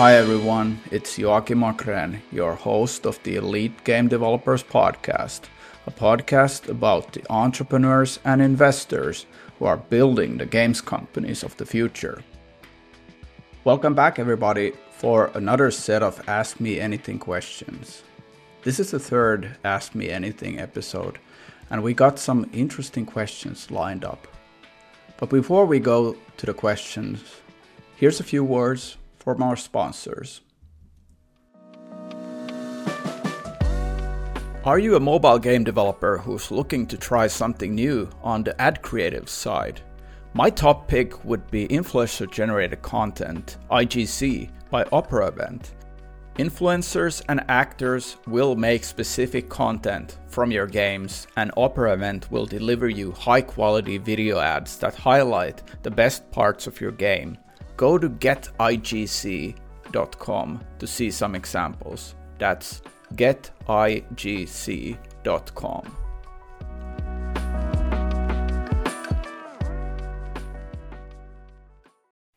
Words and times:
Hi 0.00 0.14
everyone, 0.14 0.80
it's 0.90 1.18
Joakim 1.18 1.60
Achrén, 1.60 2.22
your 2.32 2.54
host 2.54 3.04
of 3.04 3.22
the 3.22 3.36
Elite 3.36 3.84
Game 3.84 4.08
Developers 4.08 4.62
Podcast, 4.62 5.42
a 5.86 5.90
podcast 5.90 6.70
about 6.70 7.12
the 7.12 7.22
entrepreneurs 7.28 8.18
and 8.24 8.40
investors 8.40 9.26
who 9.58 9.66
are 9.66 9.76
building 9.76 10.38
the 10.38 10.46
games 10.46 10.80
companies 10.80 11.42
of 11.42 11.54
the 11.58 11.66
future. 11.66 12.22
Welcome 13.64 13.94
back, 13.94 14.18
everybody, 14.18 14.72
for 14.90 15.30
another 15.34 15.70
set 15.70 16.02
of 16.02 16.26
Ask 16.26 16.60
Me 16.60 16.80
Anything 16.80 17.18
questions. 17.18 18.02
This 18.62 18.80
is 18.80 18.92
the 18.92 18.98
third 18.98 19.54
Ask 19.64 19.94
Me 19.94 20.08
Anything 20.08 20.58
episode, 20.58 21.18
and 21.68 21.82
we 21.82 21.92
got 21.92 22.18
some 22.18 22.48
interesting 22.54 23.04
questions 23.04 23.70
lined 23.70 24.06
up. 24.06 24.26
But 25.18 25.28
before 25.28 25.66
we 25.66 25.78
go 25.78 26.16
to 26.38 26.46
the 26.46 26.54
questions, 26.54 27.22
here's 27.96 28.18
a 28.18 28.24
few 28.24 28.42
words 28.42 28.96
from 29.20 29.42
our 29.42 29.56
sponsors. 29.56 30.40
Are 34.64 34.78
you 34.78 34.96
a 34.96 35.00
mobile 35.00 35.38
game 35.38 35.64
developer 35.64 36.18
who's 36.18 36.50
looking 36.50 36.86
to 36.88 36.98
try 36.98 37.28
something 37.28 37.74
new 37.74 38.10
on 38.22 38.42
the 38.42 38.60
ad 38.60 38.82
creative 38.82 39.28
side? 39.28 39.80
My 40.34 40.50
top 40.50 40.86
pick 40.86 41.24
would 41.24 41.50
be 41.50 41.66
Influencer 41.68 42.30
Generated 42.30 42.82
Content, 42.82 43.56
IGC, 43.70 44.50
by 44.70 44.84
Opera 44.92 45.28
Event. 45.28 45.72
Influencers 46.36 47.22
and 47.28 47.42
actors 47.48 48.16
will 48.26 48.54
make 48.54 48.84
specific 48.84 49.48
content 49.48 50.18
from 50.28 50.50
your 50.50 50.66
games, 50.66 51.26
and 51.36 51.50
Opera 51.56 51.94
Event 51.94 52.30
will 52.30 52.46
deliver 52.46 52.88
you 52.88 53.12
high 53.12 53.42
quality 53.42 53.98
video 53.98 54.38
ads 54.38 54.76
that 54.78 54.94
highlight 54.94 55.62
the 55.82 55.90
best 55.90 56.30
parts 56.30 56.66
of 56.66 56.80
your 56.80 56.92
game. 56.92 57.36
Go 57.80 57.96
to 57.96 58.10
getigc.com 58.10 59.54
to 60.78 60.86
see 60.86 61.10
some 61.10 61.34
examples. 61.34 62.14
That's 62.36 62.82
getigc.com. 63.14 63.56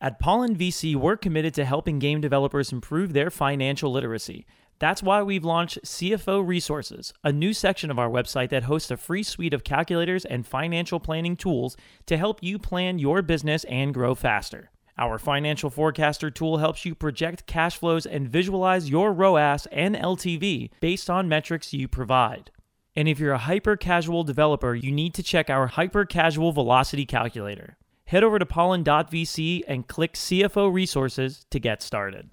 At 0.00 0.18
Pollen 0.18 0.56
VC, 0.56 0.96
we're 0.96 1.18
committed 1.18 1.52
to 1.52 1.66
helping 1.66 1.98
game 1.98 2.22
developers 2.22 2.72
improve 2.72 3.12
their 3.12 3.30
financial 3.30 3.92
literacy. 3.92 4.46
That's 4.78 5.02
why 5.02 5.22
we've 5.22 5.44
launched 5.44 5.84
CFO 5.84 6.46
Resources, 6.46 7.12
a 7.22 7.30
new 7.30 7.52
section 7.52 7.90
of 7.90 7.98
our 7.98 8.08
website 8.08 8.48
that 8.48 8.62
hosts 8.62 8.90
a 8.90 8.96
free 8.96 9.22
suite 9.22 9.52
of 9.52 9.62
calculators 9.62 10.24
and 10.24 10.46
financial 10.46 11.00
planning 11.00 11.36
tools 11.36 11.76
to 12.06 12.16
help 12.16 12.42
you 12.42 12.58
plan 12.58 12.98
your 12.98 13.20
business 13.20 13.64
and 13.64 13.92
grow 13.92 14.14
faster. 14.14 14.70
Our 14.96 15.18
financial 15.18 15.70
forecaster 15.70 16.30
tool 16.30 16.58
helps 16.58 16.84
you 16.84 16.94
project 16.94 17.46
cash 17.46 17.76
flows 17.78 18.06
and 18.06 18.28
visualize 18.28 18.90
your 18.90 19.12
ROAS 19.12 19.66
and 19.72 19.96
LTV 19.96 20.70
based 20.80 21.10
on 21.10 21.28
metrics 21.28 21.72
you 21.72 21.88
provide. 21.88 22.50
And 22.94 23.08
if 23.08 23.18
you're 23.18 23.32
a 23.32 23.38
hyper 23.38 23.76
casual 23.76 24.22
developer, 24.22 24.74
you 24.74 24.92
need 24.92 25.14
to 25.14 25.22
check 25.22 25.50
our 25.50 25.66
hyper 25.66 26.04
casual 26.04 26.52
velocity 26.52 27.04
calculator 27.04 27.76
head 28.06 28.24
over 28.24 28.38
to 28.38 28.46
pollen.vc 28.46 29.62
and 29.66 29.88
click 29.88 30.14
CFO 30.14 30.72
resources 30.72 31.46
to 31.50 31.58
get 31.58 31.82
started. 31.82 32.30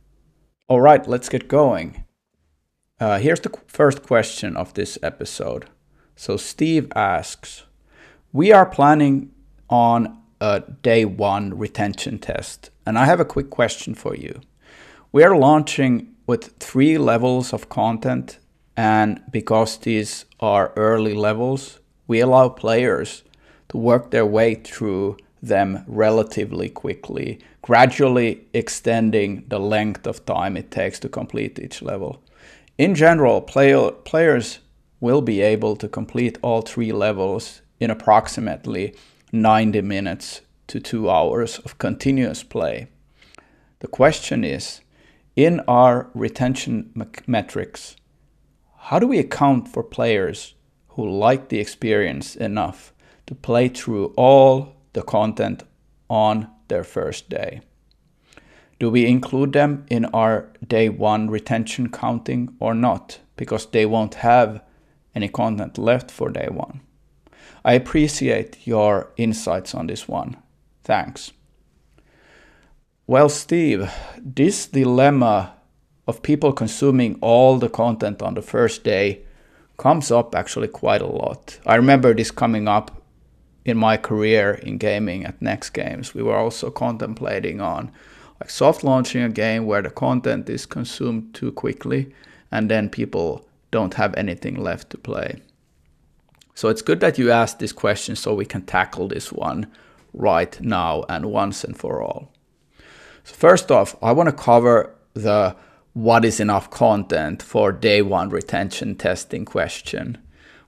All 0.68 0.82
right, 0.82 1.06
let's 1.08 1.30
get 1.30 1.48
going. 1.48 2.06
Uh, 3.00 3.20
here's 3.20 3.40
the 3.40 3.52
first 3.68 4.04
question 4.04 4.56
of 4.56 4.74
this 4.74 4.98
episode. 5.02 5.70
So, 6.16 6.38
Steve 6.38 6.92
asks 6.96 7.64
We 8.32 8.52
are 8.52 8.66
planning 8.66 9.32
on 9.70 10.21
a 10.42 10.64
day 10.82 11.06
one 11.06 11.58
retention 11.58 12.18
test, 12.18 12.72
and 12.86 12.98
I 12.98 13.06
have 13.06 13.20
a 13.20 13.26
quick 13.26 13.52
question 13.52 13.94
for 13.94 14.16
you. 14.16 14.42
We 15.12 15.24
are 15.24 15.38
launching 15.38 16.16
with 16.26 16.58
three 16.58 16.98
levels 16.98 17.54
of 17.54 17.70
content, 17.70 18.40
and 18.76 19.22
because 19.32 19.78
these 19.78 20.26
are 20.40 20.74
early 20.76 21.14
levels, 21.14 21.80
we 22.08 22.20
allow 22.20 22.50
players 22.50 23.24
to 23.70 23.78
work 23.78 24.10
their 24.10 24.26
way 24.26 24.56
through 24.56 25.18
them 25.44 25.84
relatively 25.88 26.70
quickly, 26.70 27.40
gradually 27.62 28.48
extending 28.54 29.44
the 29.48 29.60
length 29.60 30.08
of 30.08 30.26
time 30.26 30.58
it 30.58 30.72
takes 30.72 31.00
to 31.00 31.10
complete 31.10 31.60
each 31.60 31.84
level. 31.84 32.24
In 32.80 32.96
general, 32.96 33.42
play, 33.42 33.92
players 34.06 34.60
will 35.00 35.22
be 35.22 35.42
able 35.42 35.76
to 35.76 35.88
complete 35.88 36.40
all 36.42 36.62
three 36.62 36.92
levels 36.92 37.62
in 37.80 37.92
approximately 37.92 38.96
90 39.32 39.82
minutes 39.82 40.42
to 40.68 40.80
two 40.80 41.10
hours 41.10 41.60
of 41.60 41.78
continuous 41.78 42.44
play. 42.44 42.88
The 43.80 43.88
question 43.88 44.44
is 44.44 44.82
in 45.36 45.60
our 45.68 46.10
retention 46.14 46.92
metrics, 47.28 47.96
how 48.78 49.00
do 49.00 49.08
we 49.08 49.20
account 49.20 49.68
for 49.68 49.84
players 49.84 50.56
who 50.90 51.10
like 51.10 51.50
the 51.50 51.60
experience 51.60 52.36
enough 52.36 52.94
to 53.26 53.36
play 53.36 53.70
through 53.70 54.14
all 54.18 54.76
the 54.94 55.02
content 55.02 55.64
on 56.10 56.50
their 56.68 56.84
first 56.84 57.30
day. 57.30 57.62
Do 58.80 58.90
we 58.90 59.06
include 59.06 59.54
them 59.54 59.86
in 59.90 60.06
our 60.06 60.52
day 60.68 60.90
one 60.90 61.30
retention 61.30 61.90
counting 61.90 62.56
or 62.60 62.74
not? 62.74 63.20
Because 63.38 63.66
they 63.68 63.86
won't 63.86 64.16
have 64.16 64.62
any 65.16 65.30
content 65.30 65.78
left 65.78 66.12
for 66.12 66.30
day 66.30 66.50
one. 66.52 66.82
I 67.64 67.74
appreciate 67.74 68.66
your 68.66 69.12
insights 69.18 69.76
on 69.76 69.88
this 69.88 70.08
one. 70.08 70.38
Thanks. 70.84 71.32
Well, 73.08 73.30
Steve, 73.30 73.92
this 74.18 74.68
dilemma 74.68 75.54
of 76.08 76.24
people 76.24 76.54
consuming 76.54 77.18
all 77.22 77.58
the 77.58 77.70
content 77.70 78.22
on 78.22 78.34
the 78.34 78.42
first 78.42 78.84
day 78.84 79.22
comes 79.78 80.12
up 80.12 80.36
actually 80.36 80.68
quite 80.68 81.02
a 81.02 81.08
lot. 81.08 81.60
I 81.66 81.76
remember 81.76 82.14
this 82.14 82.32
coming 82.32 82.68
up 82.68 83.02
in 83.66 83.78
my 83.78 83.98
career 83.98 84.54
in 84.54 84.78
gaming 84.78 85.26
at 85.26 85.42
Next 85.42 85.70
Games, 85.72 86.14
we 86.14 86.24
were 86.24 86.36
also 86.36 86.72
contemplating 86.72 87.62
on 87.62 87.92
like 88.40 88.50
soft 88.50 88.84
launching 88.84 89.22
a 89.22 89.30
game 89.30 89.66
where 89.66 89.84
the 89.84 89.92
content 89.92 90.50
is 90.50 90.66
consumed 90.66 91.34
too 91.36 91.52
quickly 91.52 92.12
and 92.52 92.72
then 92.72 92.90
people 92.90 93.46
don't 93.70 93.94
have 93.94 94.16
anything 94.16 94.56
left 94.56 94.90
to 94.90 94.98
play. 94.98 95.42
So 96.62 96.70
it's 96.70 96.84
good 96.84 97.00
that 97.00 97.18
you 97.18 97.32
asked 97.32 97.58
this 97.58 97.72
question 97.72 98.16
so 98.16 98.36
we 98.36 98.46
can 98.46 98.62
tackle 98.62 99.08
this 99.08 99.32
one 99.32 99.66
right 100.14 100.62
now 100.62 101.04
and 101.10 101.26
once 101.26 101.64
and 101.64 101.76
for 101.76 102.04
all. 102.04 102.32
So 103.24 103.34
first 103.34 103.72
off, 103.72 103.96
I 104.00 104.12
want 104.12 104.30
to 104.30 104.44
cover 104.44 104.96
the 105.16 105.56
what 105.94 106.24
is 106.24 106.40
enough 106.40 106.70
content 106.70 107.42
for 107.42 107.72
day 107.72 108.04
one 108.04 108.30
retention 108.30 108.94
testing 108.94 109.44
question, 109.44 110.20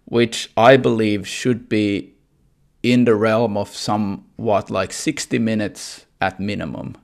which 0.06 0.50
I 0.58 0.78
believe 0.78 1.28
should 1.28 1.70
be 1.70 2.16
in 2.82 3.06
the 3.06 3.14
realm 3.14 3.56
of 3.56 3.70
somewhat 3.70 4.72
like 4.72 4.94
60 4.94 5.38
minutes 5.38 6.08
at 6.20 6.40
minimum. 6.40 6.98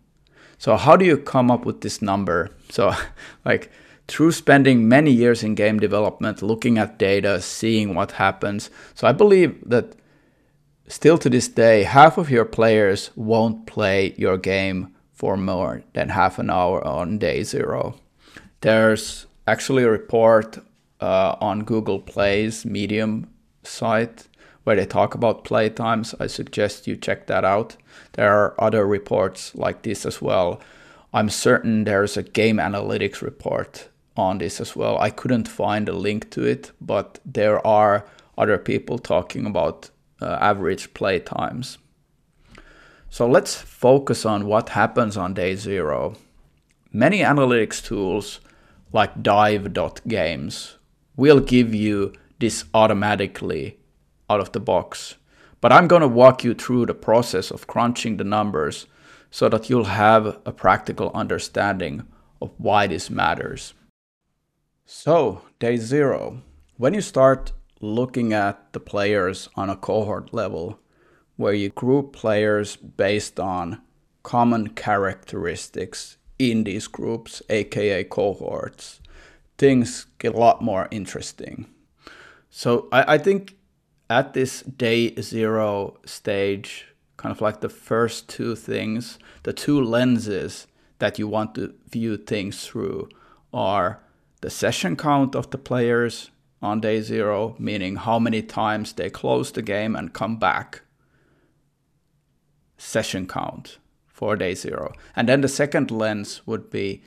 So 0.57 0.78
how 0.78 0.95
do 0.95 1.05
you 1.05 1.19
come 1.19 1.51
up 1.51 1.63
with 1.63 1.81
this 1.81 2.01
number? 2.01 2.49
So 2.72 2.94
like 3.45 3.72
through 4.09 4.31
spending 4.31 4.88
many 4.88 5.12
years 5.12 5.44
in 5.44 5.56
game 5.56 5.80
development, 5.80 6.42
looking 6.42 6.78
at 6.78 6.97
data, 6.97 7.42
seeing 7.42 7.94
what 7.94 8.14
happens. 8.14 8.70
So 8.96 9.08
I 9.08 9.12
believe 9.12 9.58
that 9.70 9.96
still 10.88 11.18
to 11.20 11.30
this 11.30 11.47
day, 11.47 11.84
half 11.84 12.18
of 12.18 12.31
your 12.31 12.46
players 12.46 13.12
won't 13.16 13.68
play 13.68 14.14
your 14.18 14.38
game 14.38 14.96
for 15.14 15.38
more 15.38 15.84
than 15.94 16.09
half 16.09 16.40
an 16.40 16.50
hour 16.50 16.86
on 16.86 17.18
day 17.20 17.44
zero. 17.44 17.96
There's 18.62 19.28
actually 19.46 19.84
a 19.84 19.92
report 19.92 20.58
uh, 21.00 21.36
on 21.40 21.64
Google 21.64 22.00
Play's 22.00 22.66
Medium 22.66 23.30
site 23.64 24.28
where 24.64 24.76
they 24.76 24.86
talk 24.86 25.14
about 25.14 25.44
play 25.44 25.70
times. 25.70 26.16
I 26.20 26.28
suggest 26.28 26.88
you 26.88 26.96
check 26.96 27.28
that 27.28 27.46
out. 27.46 27.76
There 28.14 28.31
are 28.31 28.56
other 28.59 28.85
reports 28.85 29.53
like 29.55 29.84
this 29.84 30.05
as 30.05 30.22
well. 30.22 30.62
I'm 31.14 31.29
certain 31.29 31.84
there's 31.84 32.17
a 32.17 32.23
game 32.23 32.58
analytics 32.58 33.22
report 33.22 33.89
on 34.16 34.38
this 34.38 34.59
as 34.59 34.76
well. 34.76 34.97
I 35.00 35.09
couldn't 35.09 35.47
find 35.47 35.88
a 35.88 35.94
link 35.94 36.29
to 36.32 36.44
it, 36.44 36.72
but 36.82 37.20
there 37.26 37.66
are 37.66 38.06
other 38.38 38.58
people 38.58 38.97
talking 38.97 39.46
about 39.46 39.90
uh, 40.22 40.38
average 40.41 40.94
play 40.94 41.20
times. 41.20 41.78
So 43.09 43.28
let's 43.28 43.56
focus 43.56 44.26
on 44.26 44.46
what 44.46 44.70
happens 44.70 45.17
on 45.17 45.34
day 45.34 45.56
zero. 45.56 46.16
Many 46.91 47.20
analytics 47.20 47.84
tools 47.84 48.40
like 48.91 49.22
dive.games 49.22 50.78
will 51.16 51.40
give 51.40 51.73
you 51.73 52.14
this 52.40 52.66
automatically 52.73 53.79
out 54.29 54.40
of 54.40 54.52
the 54.52 54.59
box. 54.59 55.16
But 55.62 55.72
I'm 55.72 55.88
going 55.88 56.02
to 56.02 56.08
walk 56.08 56.44
you 56.44 56.53
through 56.53 56.85
the 56.85 56.94
process 56.94 57.52
of 57.52 57.67
crunching 57.67 58.17
the 58.17 58.23
numbers 58.23 58.88
so 59.29 59.50
that 59.50 59.70
you'll 59.70 59.85
have 59.85 60.40
a 60.46 60.52
practical 60.52 61.12
understanding 61.14 62.08
of 62.41 62.52
why 62.58 62.88
this 62.88 63.09
matters. 63.09 63.73
So, 64.91 65.44
day 65.59 65.78
zero. 65.78 66.41
When 66.78 66.96
you 66.96 67.02
start 67.02 67.52
looking 67.80 68.34
at 68.34 68.74
the 68.74 68.80
players 68.80 69.47
on 69.56 69.70
a 69.70 69.76
cohort 69.76 70.34
level, 70.34 70.80
where 71.36 71.53
you 71.53 71.70
group 71.70 72.12
players 72.12 72.76
based 72.76 73.40
on 73.40 73.84
common 74.24 74.70
characteristics 74.70 76.18
in 76.40 76.64
these 76.64 76.88
groups, 76.88 77.44
aka 77.52 78.03
cohorts, 78.03 79.00
things 79.59 80.08
get 80.18 80.34
a 80.34 80.40
lot 80.40 80.64
more 80.64 80.88
interesting. 80.90 81.68
So 82.50 82.88
I, 82.91 83.14
I 83.14 83.18
think 83.20 83.58
at 84.09 84.34
this 84.34 84.64
day 84.64 85.14
zero 85.22 86.00
stage, 86.03 86.88
kind 87.16 87.32
of 87.32 87.41
like 87.41 87.62
the 87.62 87.70
first 87.70 88.28
two 88.28 88.56
things, 88.56 89.20
the 89.44 89.53
two 89.53 89.84
lenses 89.84 90.66
that 90.97 91.20
you 91.20 91.28
want 91.28 91.53
to 91.56 91.76
view 91.91 92.18
things 92.18 92.66
through 92.66 93.08
are 93.53 94.02
the 94.41 94.50
session 94.50 94.96
count 94.96 95.36
of 95.36 95.50
the 95.50 95.58
players 95.58 96.32
on 96.62 96.82
day 96.82 97.02
zero, 97.02 97.56
meaning 97.59 97.96
how 97.96 98.20
many 98.20 98.41
times 98.41 98.94
they 98.94 99.09
close 99.09 99.52
the 99.52 99.62
game 99.62 99.96
and 99.96 100.14
come 100.14 100.38
back. 100.38 100.82
Session 102.78 103.28
count 103.28 103.78
for 104.08 104.36
day 104.36 104.56
zero. 104.56 104.94
And 105.16 105.28
then 105.28 105.41
the 105.41 105.47
second 105.47 105.91
lens 105.91 106.41
would 106.46 106.70
be 106.70 107.02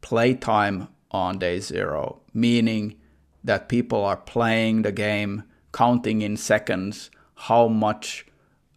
playtime 0.00 0.88
on 1.10 1.38
day 1.38 1.60
zero, 1.60 2.20
meaning 2.32 2.96
that 3.44 3.68
people 3.68 4.04
are 4.04 4.16
playing 4.16 4.82
the 4.82 4.92
game, 4.92 5.44
counting 5.72 6.22
in 6.22 6.36
seconds 6.36 7.10
how 7.34 7.68
much 7.68 8.26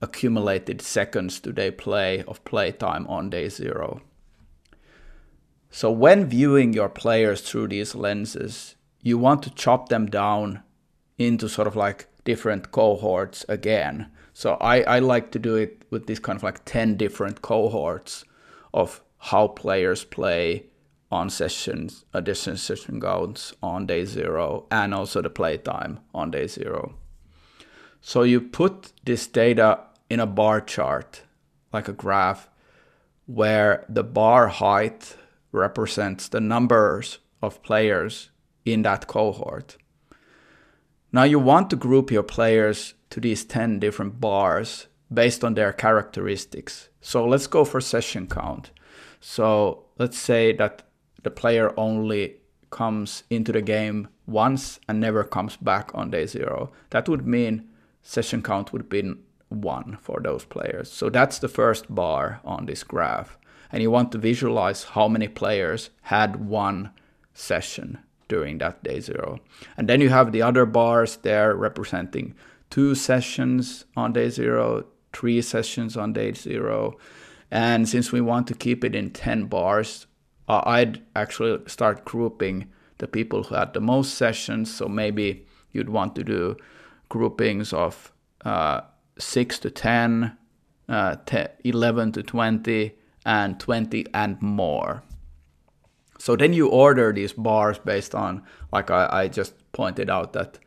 accumulated 0.01 0.81
seconds 0.81 1.39
do 1.39 1.51
they 1.51 1.71
play 1.71 2.23
of 2.23 2.43
playtime 2.43 3.07
on 3.07 3.29
day 3.29 3.49
zero. 3.49 4.01
So 5.71 5.89
when 5.89 6.25
viewing 6.25 6.73
your 6.73 6.89
players 6.89 7.41
through 7.41 7.69
these 7.69 7.95
lenses, 7.95 8.75
you 9.01 9.17
want 9.17 9.41
to 9.43 9.49
chop 9.49 9.87
them 9.87 10.05
down 10.05 10.63
into 11.17 11.47
sort 11.47 11.67
of 11.67 11.77
like 11.77 12.07
different 12.25 12.71
cohorts 12.71 13.45
again. 13.47 14.11
So 14.33 14.55
I, 14.55 14.81
I 14.83 14.99
like 14.99 15.31
to 15.31 15.39
do 15.39 15.55
it 15.55 15.83
with 15.89 16.07
this 16.07 16.19
kind 16.19 16.35
of 16.35 16.43
like 16.43 16.65
10 16.65 16.97
different 16.97 17.41
cohorts 17.41 18.25
of 18.73 19.01
how 19.17 19.47
players 19.47 20.03
play 20.03 20.65
on 21.09 21.29
sessions, 21.29 22.05
addition 22.13 22.57
session 22.57 22.99
counts 22.99 23.53
on 23.63 23.85
day 23.85 24.05
zero, 24.05 24.65
and 24.71 24.93
also 24.93 25.21
the 25.21 25.29
playtime 25.29 25.99
on 26.13 26.31
day 26.31 26.47
zero. 26.47 26.95
So 28.01 28.23
you 28.23 28.41
put 28.41 28.91
this 29.05 29.27
data 29.27 29.79
in 30.09 30.19
a 30.19 30.25
bar 30.25 30.59
chart, 30.59 31.21
like 31.71 31.87
a 31.87 31.93
graph, 31.93 32.49
where 33.25 33.85
the 33.87 34.03
bar 34.03 34.47
height 34.47 35.15
represents 35.51 36.27
the 36.27 36.39
numbers 36.39 37.19
of 37.41 37.63
players 37.63 38.29
in 38.65 38.83
that 38.83 39.07
cohort. 39.07 39.77
Now 41.11 41.23
you 41.23 41.39
want 41.39 41.69
to 41.69 41.75
group 41.75 42.11
your 42.11 42.23
players 42.23 42.93
to 43.09 43.19
these 43.19 43.43
10 43.43 43.79
different 43.79 44.21
bars 44.21 44.87
based 45.13 45.43
on 45.43 45.55
their 45.55 45.73
characteristics. 45.73 46.89
So 47.01 47.25
let's 47.25 47.47
go 47.47 47.65
for 47.65 47.81
session 47.81 48.27
count. 48.27 48.71
So 49.19 49.85
let's 49.97 50.17
say 50.17 50.53
that 50.53 50.83
the 51.23 51.31
player 51.31 51.77
only 51.77 52.37
comes 52.69 53.23
into 53.29 53.51
the 53.51 53.61
game 53.61 54.07
once 54.25 54.79
and 54.87 54.99
never 54.99 55.23
comes 55.23 55.57
back 55.57 55.91
on 55.93 56.11
day 56.11 56.25
zero. 56.25 56.71
That 56.91 57.09
would 57.09 57.27
mean 57.27 57.69
session 58.01 58.41
count 58.41 58.71
would 58.71 58.87
be 58.87 59.13
one 59.49 59.97
for 60.01 60.21
those 60.21 60.45
players. 60.45 60.89
So 60.89 61.09
that's 61.09 61.39
the 61.39 61.49
first 61.49 61.93
bar 61.93 62.39
on 62.45 62.65
this 62.65 62.83
graph 62.83 63.37
and 63.71 63.81
you 63.81 63.91
want 63.91 64.11
to 64.11 64.17
visualize 64.17 64.83
how 64.83 65.07
many 65.07 65.27
players 65.27 65.89
had 66.03 66.47
one 66.47 66.91
session 67.33 67.97
during 68.27 68.57
that 68.59 68.83
day 68.83 68.99
zero. 68.99 69.39
And 69.77 69.87
then 69.87 70.01
you 70.01 70.09
have 70.09 70.31
the 70.31 70.41
other 70.41 70.65
bars 70.65 71.17
there 71.17 71.55
representing 71.55 72.33
two 72.69 72.95
sessions 72.95 73.85
on 73.95 74.13
day 74.13 74.29
zero, 74.29 74.85
three 75.13 75.41
sessions 75.41 75.97
on 75.97 76.13
day 76.13 76.33
zero. 76.33 76.97
And 77.51 77.87
since 77.87 78.11
we 78.11 78.21
want 78.21 78.47
to 78.47 78.53
keep 78.53 78.83
it 78.83 78.95
in 78.95 79.11
10 79.11 79.45
bars, 79.45 80.07
uh, 80.47 80.61
I'd 80.65 81.01
actually 81.15 81.59
start 81.67 82.05
grouping 82.05 82.71
the 82.99 83.07
people 83.07 83.43
who 83.43 83.55
had 83.55 83.73
the 83.73 83.81
most 83.81 84.15
sessions. 84.15 84.73
So 84.73 84.87
maybe 84.87 85.45
you'd 85.71 85.89
want 85.89 86.15
to 86.15 86.23
do 86.23 86.55
groupings 87.09 87.73
of 87.73 88.11
uh, 88.45 88.81
6 89.17 89.59
to 89.59 89.69
10, 89.69 90.37
uh, 90.87 91.15
10, 91.25 91.49
11 91.65 92.11
to 92.13 92.23
20, 92.23 92.95
and 93.25 93.59
20 93.59 94.05
and 94.13 94.41
more. 94.41 95.03
So 96.17 96.35
then 96.35 96.53
you 96.53 96.67
order 96.67 97.11
these 97.11 97.33
bars 97.33 97.79
based 97.79 98.13
on, 98.13 98.43
like 98.71 98.91
I, 98.91 99.07
I 99.11 99.27
just 99.27 99.53
pointed 99.71 100.09
out, 100.09 100.33
that 100.33 100.59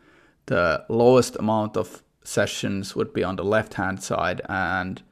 the 0.47 0.85
lowest 0.89 1.37
amount 1.37 1.77
of 1.77 2.03
sessions 2.25 2.97
would 2.97 3.13
be 3.13 3.23
on 3.23 3.37
the 3.37 3.45
left 3.45 3.75
hand 3.75 4.03
side 4.03 4.41
and 4.49 5.03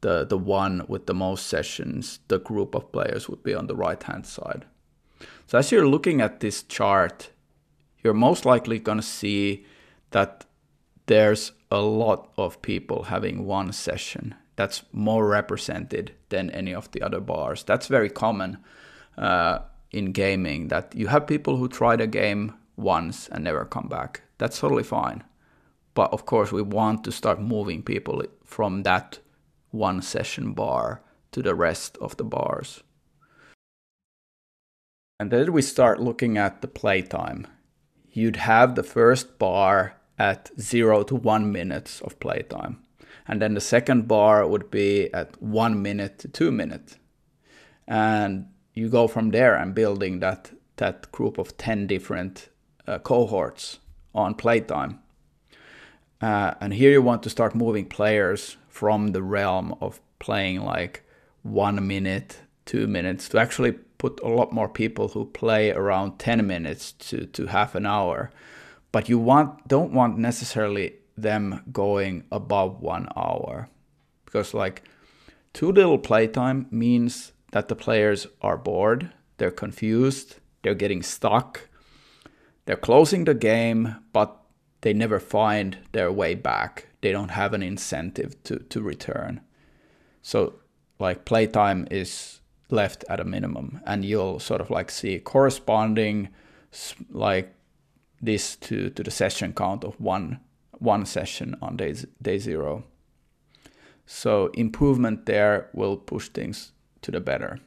the, 0.00 0.24
the 0.24 0.38
one 0.38 0.84
with 0.88 1.06
the 1.06 1.14
most 1.14 1.46
sessions, 1.46 2.20
the 2.28 2.38
group 2.38 2.74
of 2.74 2.92
players 2.92 3.28
would 3.28 3.42
be 3.42 3.54
on 3.54 3.66
the 3.66 3.76
right 3.76 4.02
hand 4.02 4.26
side. 4.26 4.64
So 5.46 5.58
as 5.58 5.70
you're 5.70 5.88
looking 5.88 6.20
at 6.20 6.40
this 6.40 6.62
chart, 6.62 7.30
you're 8.02 8.14
most 8.14 8.44
likely 8.44 8.78
going 8.78 8.98
to 8.98 9.02
see 9.02 9.64
that 10.10 10.44
there's 11.06 11.52
a 11.70 11.80
lot 11.80 12.32
of 12.36 12.60
people 12.62 13.04
having 13.04 13.46
one 13.46 13.72
session 13.72 14.34
that's 14.56 14.82
more 14.92 15.26
represented 15.28 16.12
than 16.30 16.50
any 16.50 16.74
of 16.74 16.90
the 16.90 17.02
other 17.02 17.20
bars. 17.20 17.62
That's 17.62 17.86
very 17.86 18.10
common 18.10 18.58
uh, 19.16 19.60
in 19.92 20.12
gaming 20.12 20.68
that 20.68 20.94
you 20.94 21.06
have 21.08 21.26
people 21.26 21.56
who 21.56 21.68
try 21.68 21.96
the 21.96 22.06
game 22.06 22.54
once 22.76 23.28
and 23.28 23.44
never 23.44 23.64
come 23.64 23.88
back. 23.88 24.22
That's 24.38 24.58
totally 24.58 24.82
fine. 24.82 25.24
But 25.94 26.12
of 26.12 26.26
course, 26.26 26.52
we 26.52 26.62
want 26.62 27.04
to 27.04 27.12
start 27.12 27.40
moving 27.40 27.82
people 27.82 28.22
from 28.44 28.82
that 28.82 29.18
one 29.70 30.02
session 30.02 30.52
bar 30.52 31.02
to 31.32 31.42
the 31.42 31.54
rest 31.54 31.96
of 31.98 32.16
the 32.16 32.24
bars. 32.24 32.82
And 35.18 35.30
then 35.30 35.52
we 35.52 35.62
start 35.62 36.00
looking 36.00 36.36
at 36.36 36.60
the 36.60 36.68
playtime. 36.68 37.46
You'd 38.10 38.36
have 38.36 38.74
the 38.74 38.82
first 38.82 39.38
bar 39.38 39.96
at 40.18 40.50
zero 40.60 41.02
to 41.04 41.14
one 41.14 41.52
minutes 41.52 42.00
of 42.02 42.20
playtime 42.20 42.85
and 43.28 43.42
then 43.42 43.54
the 43.54 43.60
second 43.60 44.06
bar 44.06 44.46
would 44.46 44.70
be 44.70 45.12
at 45.12 45.40
one 45.42 45.82
minute 45.82 46.18
to 46.18 46.28
two 46.28 46.50
minutes 46.50 46.96
and 47.86 48.46
you 48.74 48.88
go 48.88 49.08
from 49.08 49.30
there 49.30 49.54
and 49.54 49.74
building 49.74 50.20
that 50.20 50.50
that 50.76 51.10
group 51.10 51.38
of 51.38 51.56
10 51.56 51.86
different 51.86 52.50
uh, 52.86 52.98
cohorts 52.98 53.78
on 54.14 54.34
playtime. 54.34 55.00
Uh, 56.20 56.52
and 56.60 56.74
here 56.74 56.90
you 56.90 57.00
want 57.00 57.22
to 57.22 57.30
start 57.30 57.54
moving 57.54 57.86
players 57.86 58.58
from 58.68 59.08
the 59.08 59.22
realm 59.22 59.74
of 59.80 60.00
playing 60.18 60.60
like 60.62 61.02
one 61.42 61.86
minute 61.86 62.40
two 62.66 62.86
minutes 62.86 63.28
to 63.28 63.38
actually 63.38 63.72
put 63.72 64.20
a 64.22 64.28
lot 64.28 64.52
more 64.52 64.68
people 64.68 65.08
who 65.08 65.24
play 65.24 65.70
around 65.70 66.18
10 66.18 66.46
minutes 66.46 66.92
to, 66.92 67.24
to 67.26 67.46
half 67.46 67.74
an 67.74 67.86
hour. 67.86 68.30
But 68.92 69.08
you 69.08 69.18
want 69.18 69.66
don't 69.68 69.92
want 69.92 70.18
necessarily 70.18 70.94
them 71.16 71.62
going 71.72 72.24
above 72.30 72.80
one 72.80 73.08
hour. 73.16 73.68
Because 74.24 74.54
like 74.54 74.82
too 75.52 75.72
little 75.72 75.98
playtime 75.98 76.66
means 76.70 77.32
that 77.52 77.68
the 77.68 77.76
players 77.76 78.26
are 78.42 78.58
bored 78.58 79.10
they're 79.38 79.50
confused 79.50 80.36
they're 80.62 80.74
getting 80.74 81.02
stuck 81.02 81.68
they're 82.66 82.76
closing 82.76 83.24
the 83.24 83.34
game 83.34 83.96
but 84.12 84.46
they 84.86 84.92
never 84.92 85.18
find 85.18 85.78
their 85.90 86.12
way 86.12 86.36
back. 86.36 86.86
They 87.00 87.10
don't 87.10 87.30
have 87.30 87.52
an 87.52 87.62
incentive 87.62 88.40
to, 88.44 88.60
to 88.60 88.80
return. 88.80 89.40
So 90.22 90.60
like 91.00 91.24
playtime 91.24 91.88
is 91.90 92.40
left 92.70 93.04
at 93.08 93.18
a 93.18 93.24
minimum 93.24 93.80
and 93.84 94.04
you'll 94.04 94.38
sort 94.38 94.60
of 94.60 94.70
like 94.70 94.92
see 94.92 95.18
corresponding 95.18 96.28
like 97.10 97.52
this 98.20 98.54
to, 98.56 98.90
to 98.90 99.02
the 99.02 99.10
session 99.10 99.52
count 99.52 99.82
of 99.82 100.00
one 100.00 100.38
one 100.78 101.06
session 101.06 101.56
on 101.62 101.76
day, 101.76 101.94
day 102.20 102.38
zero. 102.38 102.84
So 104.06 104.46
improvement 104.54 105.26
there 105.26 105.68
will 105.72 105.96
push 105.96 106.28
things 106.28 106.72
to 107.02 107.10
the 107.10 107.20
better. 107.20 107.58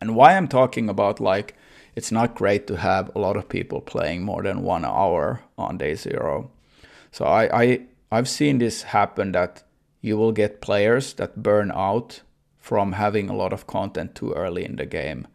And 0.00 0.16
why 0.16 0.36
I'm 0.36 0.48
talking 0.48 0.88
about 0.88 1.20
like 1.20 1.54
it's 1.94 2.12
not 2.12 2.34
great 2.34 2.66
to 2.66 2.76
have 2.76 3.10
a 3.14 3.18
lot 3.18 3.36
of 3.36 3.48
people 3.48 3.80
playing 3.80 4.22
more 4.22 4.42
than 4.42 4.62
one 4.62 4.84
hour 4.84 5.42
on 5.56 5.78
day 5.78 5.94
zero. 5.94 6.50
So 7.10 7.24
I, 7.24 7.62
I 7.62 7.80
I've 8.10 8.28
seen 8.28 8.58
this 8.58 8.82
happen 8.82 9.32
that 9.32 9.62
you 10.00 10.16
will 10.16 10.32
get 10.32 10.60
players 10.60 11.14
that 11.14 11.42
burn 11.42 11.72
out 11.72 12.22
from 12.58 12.92
having 12.92 13.30
a 13.30 13.36
lot 13.36 13.52
of 13.52 13.66
content 13.66 14.14
too 14.14 14.32
early 14.32 14.64
in 14.64 14.76
the 14.76 14.86
game 14.86 15.26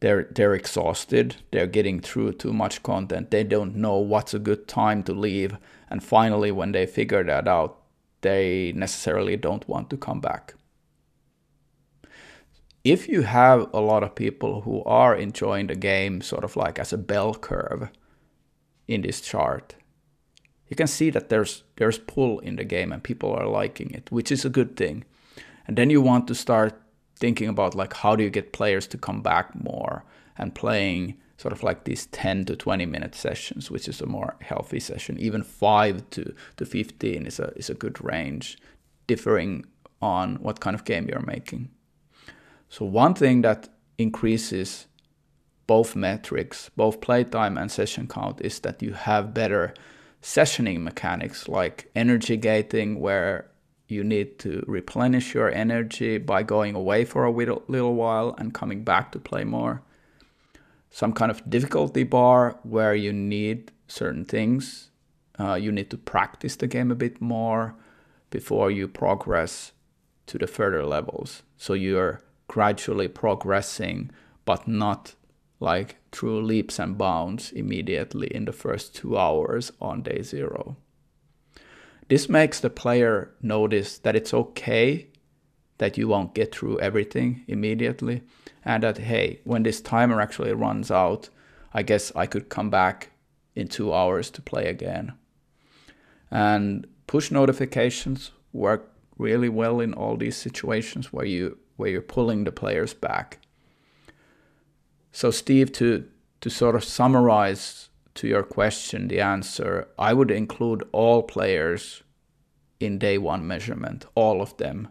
they're 0.00 0.24
they're 0.34 0.54
exhausted 0.54 1.36
they're 1.50 1.66
getting 1.66 2.00
through 2.00 2.32
too 2.32 2.52
much 2.52 2.82
content 2.82 3.30
they 3.30 3.44
don't 3.44 3.74
know 3.74 3.96
what's 3.96 4.34
a 4.34 4.38
good 4.38 4.68
time 4.68 5.02
to 5.02 5.12
leave 5.12 5.56
and 5.90 6.02
finally 6.02 6.50
when 6.50 6.72
they 6.72 6.86
figure 6.86 7.24
that 7.24 7.48
out 7.48 7.82
they 8.22 8.72
necessarily 8.74 9.36
don't 9.36 9.68
want 9.68 9.88
to 9.90 9.96
come 9.96 10.20
back. 10.20 10.54
If 12.82 13.08
you 13.08 13.22
have 13.22 13.68
a 13.72 13.80
lot 13.80 14.02
of 14.02 14.14
people 14.14 14.62
who 14.62 14.82
are 14.84 15.14
enjoying 15.14 15.66
the 15.66 15.76
game 15.76 16.20
sort 16.20 16.44
of 16.44 16.56
like 16.56 16.78
as 16.78 16.92
a 16.92 16.98
bell 16.98 17.34
curve 17.34 17.90
in 18.88 19.02
this 19.02 19.20
chart 19.20 19.74
you 20.68 20.76
can 20.76 20.86
see 20.86 21.10
that 21.10 21.28
there's 21.28 21.62
there's 21.76 21.98
pull 21.98 22.38
in 22.40 22.56
the 22.56 22.64
game 22.64 22.92
and 22.92 23.02
people 23.02 23.32
are 23.32 23.46
liking 23.46 23.90
it 23.90 24.10
which 24.10 24.30
is 24.32 24.44
a 24.44 24.50
good 24.50 24.76
thing. 24.76 25.04
And 25.66 25.76
then 25.76 25.90
you 25.90 26.00
want 26.00 26.28
to 26.28 26.34
start 26.34 26.80
thinking 27.18 27.48
about 27.48 27.74
like 27.74 27.94
how 27.94 28.16
do 28.16 28.24
you 28.24 28.30
get 28.30 28.52
players 28.52 28.86
to 28.88 28.98
come 28.98 29.22
back 29.22 29.54
more 29.54 30.04
and 30.38 30.54
playing 30.54 31.16
sort 31.38 31.52
of 31.52 31.62
like 31.62 31.84
these 31.84 32.06
10 32.06 32.44
to 32.46 32.56
20 32.56 32.86
minute 32.86 33.14
sessions 33.14 33.70
which 33.70 33.88
is 33.88 34.00
a 34.00 34.06
more 34.06 34.36
healthy 34.40 34.80
session 34.80 35.18
even 35.18 35.42
5 35.42 36.10
to, 36.10 36.34
to 36.56 36.64
15 36.66 37.26
is 37.26 37.38
a, 37.38 37.52
is 37.56 37.70
a 37.70 37.74
good 37.74 38.02
range 38.02 38.58
differing 39.06 39.64
on 40.00 40.36
what 40.36 40.60
kind 40.60 40.74
of 40.74 40.84
game 40.84 41.08
you're 41.08 41.20
making 41.20 41.68
so 42.68 42.84
one 42.84 43.14
thing 43.14 43.42
that 43.42 43.68
increases 43.98 44.86
both 45.66 45.96
metrics 45.96 46.70
both 46.76 47.00
playtime 47.00 47.56
and 47.58 47.70
session 47.70 48.06
count 48.06 48.40
is 48.40 48.60
that 48.60 48.82
you 48.82 48.92
have 48.92 49.34
better 49.34 49.74
sessioning 50.22 50.80
mechanics 50.80 51.48
like 51.48 51.90
energy 51.94 52.36
gating 52.36 53.00
where 53.00 53.48
you 53.88 54.02
need 54.02 54.38
to 54.40 54.64
replenish 54.66 55.34
your 55.34 55.50
energy 55.50 56.18
by 56.18 56.42
going 56.42 56.74
away 56.74 57.04
for 57.04 57.24
a 57.24 57.30
little, 57.30 57.62
little 57.68 57.94
while 57.94 58.34
and 58.38 58.52
coming 58.52 58.82
back 58.82 59.12
to 59.12 59.18
play 59.18 59.44
more. 59.44 59.82
Some 60.96 61.12
kind 61.12 61.30
of 61.30 61.50
difficulty 61.50 62.04
bar 62.04 62.58
where 62.62 62.94
you 62.94 63.12
need 63.12 63.70
certain 63.86 64.24
things. 64.24 64.88
Uh, 65.38 65.52
you 65.52 65.70
need 65.70 65.90
to 65.90 65.98
practice 65.98 66.56
the 66.56 66.66
game 66.66 66.90
a 66.90 66.94
bit 66.94 67.20
more 67.20 67.74
before 68.30 68.70
you 68.70 68.88
progress 68.88 69.72
to 70.24 70.38
the 70.38 70.46
further 70.46 70.86
levels. 70.86 71.42
So 71.58 71.74
you're 71.74 72.22
gradually 72.48 73.08
progressing, 73.08 74.10
but 74.46 74.66
not 74.66 75.16
like 75.60 75.96
through 76.12 76.40
leaps 76.40 76.78
and 76.78 76.96
bounds 76.96 77.52
immediately 77.52 78.28
in 78.28 78.46
the 78.46 78.52
first 78.52 78.94
two 78.94 79.18
hours 79.18 79.72
on 79.82 80.00
day 80.00 80.22
zero. 80.22 80.78
This 82.08 82.26
makes 82.30 82.58
the 82.58 82.70
player 82.70 83.34
notice 83.42 83.98
that 83.98 84.16
it's 84.16 84.32
okay 84.32 85.08
that 85.78 85.98
you 85.98 86.08
won't 86.08 86.34
get 86.34 86.54
through 86.54 86.80
everything 86.80 87.44
immediately, 87.48 88.22
and 88.64 88.82
that 88.82 88.98
hey, 88.98 89.40
when 89.44 89.62
this 89.62 89.80
timer 89.80 90.20
actually 90.20 90.52
runs 90.52 90.90
out, 90.90 91.28
I 91.72 91.82
guess 91.82 92.12
I 92.16 92.26
could 92.26 92.48
come 92.48 92.70
back 92.70 93.10
in 93.54 93.68
two 93.68 93.92
hours 93.92 94.30
to 94.30 94.42
play 94.42 94.66
again. 94.66 95.12
And 96.30 96.86
push 97.06 97.30
notifications 97.30 98.32
work 98.52 98.92
really 99.18 99.48
well 99.48 99.80
in 99.80 99.94
all 99.94 100.16
these 100.16 100.36
situations 100.36 101.12
where 101.12 101.26
you 101.26 101.58
where 101.76 101.90
you're 101.90 102.00
pulling 102.00 102.44
the 102.44 102.52
players 102.52 102.94
back. 102.94 103.38
So 105.12 105.30
Steve, 105.30 105.72
to 105.72 106.08
to 106.40 106.50
sort 106.50 106.74
of 106.74 106.84
summarize 106.84 107.88
to 108.14 108.28
your 108.28 108.42
question, 108.42 109.08
the 109.08 109.20
answer, 109.20 109.88
I 109.98 110.14
would 110.14 110.30
include 110.30 110.84
all 110.92 111.22
players 111.22 112.02
in 112.80 112.98
day 112.98 113.18
one 113.18 113.46
measurement, 113.46 114.06
all 114.14 114.40
of 114.40 114.56
them, 114.56 114.88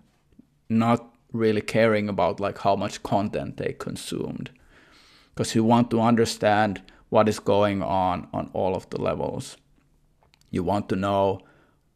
not 0.70 1.14
really 1.32 1.62
caring 1.62 2.10
about 2.10 2.40
like 2.40 2.60
how 2.60 2.76
much 2.76 3.04
content 3.04 3.58
they 3.58 3.76
consumed. 3.78 4.50
Because 5.34 5.56
you 5.56 5.64
want 5.64 5.92
to 5.92 6.02
understand 6.02 6.82
what 7.10 7.28
is 7.28 7.40
going 7.40 7.84
on 7.84 8.28
on 8.34 8.50
all 8.54 8.76
of 8.76 8.90
the 8.90 9.02
levels. 9.02 9.58
You 10.50 10.64
want 10.64 10.90
to 10.90 10.96
know 10.96 11.42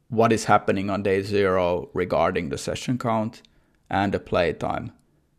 what 0.09 0.33
is 0.33 0.45
happening 0.45 0.89
on 0.89 1.03
day 1.03 1.21
zero 1.21 1.89
regarding 1.93 2.49
the 2.49 2.57
session 2.57 2.97
count 2.97 3.41
and 3.89 4.13
the 4.13 4.19
playtime. 4.19 4.91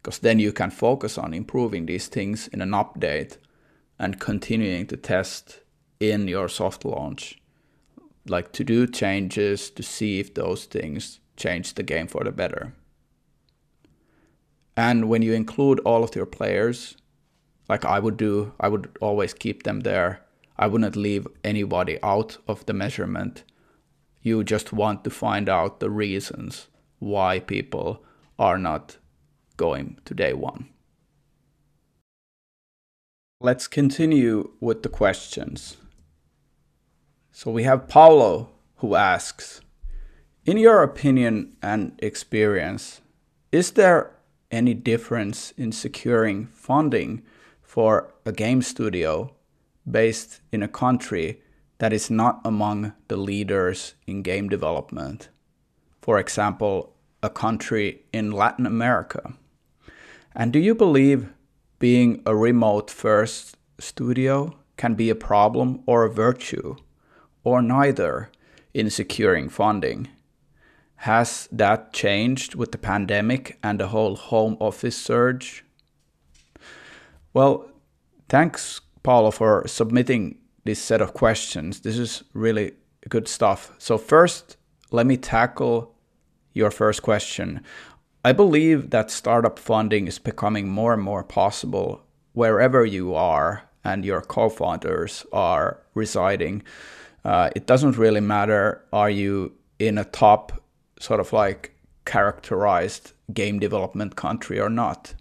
Because 0.03 0.21
then 0.21 0.39
you 0.39 0.53
can 0.53 0.71
focus 0.71 1.19
on 1.19 1.35
improving 1.35 1.87
these 1.87 2.09
things 2.09 2.49
in 2.49 2.63
an 2.63 2.71
update 2.71 3.37
and 3.99 4.19
continuing 4.19 4.87
to 4.87 4.97
test 4.97 5.61
in 5.99 6.27
your 6.27 6.49
soft 6.49 6.85
launch 6.87 7.41
like 8.27 8.53
to 8.53 8.65
do 8.65 8.87
changes 8.87 9.71
to 9.71 9.83
see 9.83 10.21
if 10.21 10.35
those 10.35 10.65
things 10.65 11.21
change 11.37 11.75
the 11.75 11.83
game 11.83 12.07
for 12.07 12.25
the 12.25 12.33
better 12.33 12.75
and 14.77 15.09
when 15.09 15.23
you 15.23 15.33
include 15.33 15.81
all 15.81 16.05
of 16.05 16.15
your 16.15 16.27
players 16.27 16.97
like 17.69 17.85
i 17.85 17.99
would 17.99 18.17
do 18.17 18.53
i 18.61 18.69
would 18.69 18.89
always 19.01 19.35
keep 19.35 19.63
them 19.63 19.81
there. 19.81 20.21
I 20.61 20.67
wouldn't 20.67 20.95
leave 20.95 21.27
anybody 21.43 21.99
out 22.03 22.37
of 22.47 22.67
the 22.67 22.75
measurement. 22.75 23.45
You 24.21 24.45
just 24.45 24.75
want 24.75 25.05
to 25.05 25.11
find 25.11 25.49
out 25.49 25.81
the 25.81 25.89
reasons 25.89 26.69
why 26.99 27.41
people 27.41 28.05
are 28.39 28.59
not 28.59 28.99
going 29.57 29.99
to 30.05 30.13
day 30.13 30.35
one. 30.35 30.69
Let's 33.41 33.67
continue 33.67 34.51
with 34.61 34.83
the 34.83 34.91
questions. 34.91 35.79
So 37.33 37.51
we 37.51 37.63
have 37.63 37.89
Paulo 37.89 38.51
who 38.77 38.97
asks 38.97 39.63
In 40.45 40.59
your 40.59 40.83
opinion 40.83 41.57
and 41.63 41.99
experience, 42.03 43.01
is 43.51 43.73
there 43.73 44.13
any 44.51 44.75
difference 44.75 45.53
in 45.57 45.73
securing 45.73 46.47
funding 46.47 47.23
for 47.63 48.13
a 48.25 48.33
game 48.33 48.63
studio 48.63 49.35
based 49.89 50.41
in 50.53 50.63
a 50.63 50.69
country 50.69 51.41
that 51.79 51.93
is 51.93 52.11
not 52.11 52.41
among 52.45 52.93
the 53.09 53.17
leaders 53.17 53.95
in 54.07 54.23
game 54.23 54.49
development? 54.49 55.29
For 56.03 56.19
example, 56.19 56.95
a 57.23 57.31
country 57.31 58.03
in 58.13 58.33
Latin 58.33 58.67
America. 58.67 59.35
And 60.35 60.53
do 60.53 60.59
you 60.59 60.75
believe 60.75 61.29
being 61.81 62.23
a 62.27 62.37
remote 62.37 62.91
first 62.91 63.57
studio 63.79 64.55
can 64.77 64.95
be 64.95 65.11
a 65.11 65.15
problem 65.15 65.83
or 65.87 66.05
a 66.05 66.11
virtue, 66.11 66.77
or 67.43 67.63
neither, 67.63 68.31
in 68.73 68.89
securing 68.91 69.49
funding. 69.49 70.09
Has 71.05 71.49
that 71.51 71.95
changed 71.95 72.55
with 72.55 72.73
the 72.73 72.79
pandemic 72.79 73.59
and 73.63 73.81
the 73.81 73.89
whole 73.89 74.17
home 74.17 74.59
office 74.61 74.99
surge? 74.99 75.65
Well, 77.33 77.71
thanks, 78.29 78.83
Paulo, 79.03 79.31
for 79.31 79.67
submitting 79.67 80.37
this 80.65 80.79
set 80.79 81.01
of 81.01 81.15
questions. 81.15 81.81
This 81.81 81.97
is 81.97 82.23
really 82.35 82.73
good 83.09 83.29
stuff. 83.29 83.73
So, 83.79 83.97
first, 83.97 84.59
let 84.91 85.07
me 85.07 85.17
tackle 85.17 85.95
your 86.53 86.71
first 86.71 87.01
question. 87.01 87.63
I 88.23 88.33
believe 88.33 88.91
that 88.91 89.11
startup 89.11 89.59
funding 89.59 90.07
is 90.07 90.19
becoming 90.19 90.69
more 90.69 90.93
and 90.93 91.03
more 91.03 91.25
possible 91.25 92.03
wherever 92.35 92.85
you 92.85 93.15
are 93.15 93.63
and 93.85 94.05
your 94.05 94.21
co-founders 94.21 95.25
are 95.33 95.81
residing. 95.95 96.63
Uh, 97.25 97.49
it 97.57 97.67
doesn't 97.67 97.97
really 97.97 98.21
matter 98.21 98.85
are 98.93 99.09
you 99.09 99.53
in 99.79 99.97
a 99.97 100.05
top 100.05 100.60
sort 101.01 101.19
of 101.19 101.33
like 101.33 101.75
characterized 102.05 103.13
game 103.35 103.59
development 103.59 104.15
country 104.15 104.61
or 104.61 104.71
not. 104.71 105.15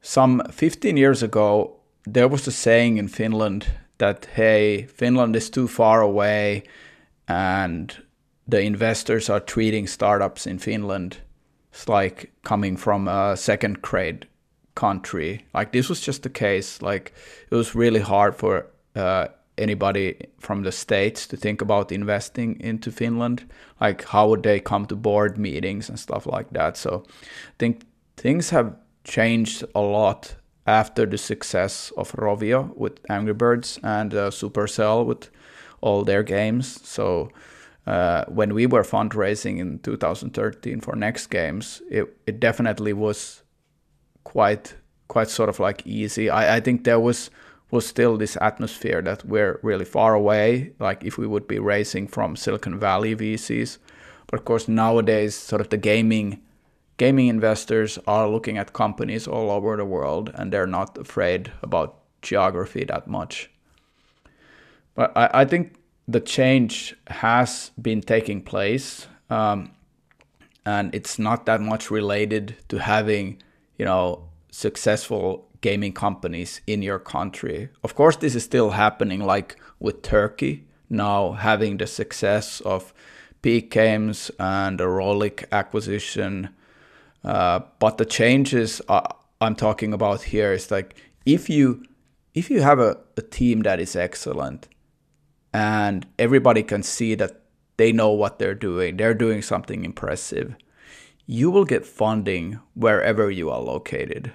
Some 0.00 0.42
15 0.50 0.96
years 0.96 1.22
ago, 1.22 1.76
there 2.04 2.28
was 2.28 2.46
a 2.46 2.52
saying 2.52 2.96
in 2.96 3.08
Finland 3.08 3.66
that 3.98 4.26
hey, 4.34 4.86
Finland 4.86 5.36
is 5.36 5.50
too 5.50 5.68
far 5.68 6.00
away 6.00 6.62
and 7.28 8.02
the 8.48 8.60
investors 8.60 9.28
are 9.28 9.40
treating 9.40 9.86
startups 9.86 10.46
in 10.46 10.58
Finland 10.58 11.18
it's 11.76 11.88
like 11.90 12.32
coming 12.42 12.78
from 12.78 13.06
a 13.06 13.36
second 13.36 13.82
grade 13.82 14.26
country. 14.74 15.44
Like 15.52 15.72
this 15.72 15.90
was 15.90 16.00
just 16.00 16.22
the 16.22 16.30
case. 16.30 16.80
Like 16.80 17.12
it 17.50 17.54
was 17.54 17.74
really 17.74 18.00
hard 18.00 18.34
for 18.34 18.66
uh, 18.94 19.26
anybody 19.58 20.16
from 20.38 20.62
the 20.62 20.72
states 20.72 21.26
to 21.28 21.36
think 21.36 21.62
about 21.62 21.92
investing 21.92 22.60
into 22.60 22.90
Finland. 22.90 23.48
Like 23.80 24.04
how 24.04 24.28
would 24.28 24.42
they 24.42 24.60
come 24.60 24.86
to 24.86 24.96
board 24.96 25.38
meetings 25.38 25.88
and 25.88 25.98
stuff 25.98 26.26
like 26.26 26.50
that. 26.50 26.76
So 26.76 27.04
I 27.06 27.54
think 27.58 27.82
things 28.16 28.50
have 28.50 28.76
changed 29.04 29.64
a 29.74 29.80
lot 29.80 30.36
after 30.66 31.06
the 31.06 31.18
success 31.18 31.92
of 31.96 32.12
Rovio 32.12 32.76
with 32.76 32.98
Angry 33.08 33.34
Birds 33.34 33.78
and 33.82 34.12
uh, 34.12 34.30
Supercell 34.30 35.06
with 35.06 35.30
all 35.80 36.02
their 36.02 36.22
games. 36.22 36.80
So 36.84 37.30
uh, 37.86 38.24
when 38.26 38.52
we 38.52 38.66
were 38.66 38.82
fundraising 38.82 39.58
in 39.58 39.78
2013 39.78 40.80
for 40.80 40.96
Next 40.96 41.28
Games, 41.28 41.82
it, 41.88 42.16
it 42.26 42.40
definitely 42.40 42.92
was 42.92 43.42
quite 44.24 44.74
quite 45.08 45.28
sort 45.28 45.48
of 45.48 45.60
like 45.60 45.86
easy. 45.86 46.28
I, 46.28 46.56
I 46.56 46.60
think 46.60 46.82
there 46.82 46.98
was 46.98 47.30
was 47.70 47.86
still 47.86 48.16
this 48.16 48.36
atmosphere 48.40 49.02
that 49.02 49.24
we're 49.24 49.58
really 49.62 49.84
far 49.84 50.14
away, 50.14 50.72
like 50.78 51.04
if 51.04 51.18
we 51.18 51.26
would 51.26 51.48
be 51.48 51.58
racing 51.58 52.06
from 52.06 52.36
Silicon 52.36 52.78
Valley 52.78 53.14
VCs. 53.14 53.78
But 54.26 54.40
of 54.40 54.44
course 54.44 54.68
nowadays 54.68 55.34
sort 55.34 55.60
of 55.60 55.68
the 55.70 55.76
gaming 55.76 56.42
gaming 56.96 57.28
investors 57.28 57.98
are 58.06 58.28
looking 58.28 58.56
at 58.56 58.72
companies 58.72 59.28
all 59.28 59.50
over 59.50 59.76
the 59.76 59.84
world 59.84 60.30
and 60.34 60.50
they're 60.50 60.66
not 60.66 60.96
afraid 60.96 61.52
about 61.62 61.98
geography 62.22 62.84
that 62.84 63.06
much. 63.06 63.50
But 64.94 65.12
I, 65.16 65.30
I 65.34 65.44
think 65.44 65.74
the 66.08 66.20
change 66.20 66.96
has 67.08 67.70
been 67.80 68.00
taking 68.00 68.42
place, 68.42 69.06
um, 69.28 69.72
and 70.64 70.94
it's 70.94 71.18
not 71.18 71.46
that 71.46 71.60
much 71.60 71.90
related 71.90 72.56
to 72.68 72.78
having, 72.78 73.42
you 73.76 73.84
know, 73.84 74.28
successful 74.50 75.45
gaming 75.66 75.92
companies 75.92 76.60
in 76.66 76.80
your 76.82 77.00
country. 77.00 77.68
Of 77.82 77.94
course, 77.94 78.16
this 78.16 78.34
is 78.36 78.44
still 78.44 78.70
happening, 78.70 79.20
like 79.34 79.56
with 79.80 80.02
Turkey 80.02 80.54
now 80.88 81.32
having 81.32 81.78
the 81.78 81.86
success 81.86 82.60
of 82.60 82.94
Peak 83.42 83.70
Games 83.70 84.30
and 84.38 84.78
the 84.78 84.84
Rollic 84.84 85.44
acquisition. 85.50 86.50
Uh, 87.24 87.60
but 87.80 87.98
the 87.98 88.04
changes 88.04 88.80
uh, 88.88 89.08
I'm 89.40 89.56
talking 89.56 89.92
about 89.92 90.22
here 90.22 90.52
is 90.52 90.70
like 90.70 90.94
if 91.24 91.50
you 91.50 91.82
if 92.34 92.50
you 92.50 92.60
have 92.60 92.78
a, 92.78 92.98
a 93.16 93.22
team 93.22 93.62
that 93.62 93.80
is 93.80 93.96
excellent 93.96 94.68
and 95.52 96.06
everybody 96.18 96.62
can 96.62 96.82
see 96.82 97.16
that 97.16 97.40
they 97.76 97.92
know 97.92 98.10
what 98.10 98.38
they're 98.38 98.54
doing, 98.54 98.96
they're 98.96 99.14
doing 99.14 99.42
something 99.42 99.84
impressive, 99.84 100.54
you 101.26 101.50
will 101.50 101.64
get 101.64 101.84
funding 101.84 102.60
wherever 102.74 103.30
you 103.30 103.50
are 103.50 103.60
located. 103.60 104.32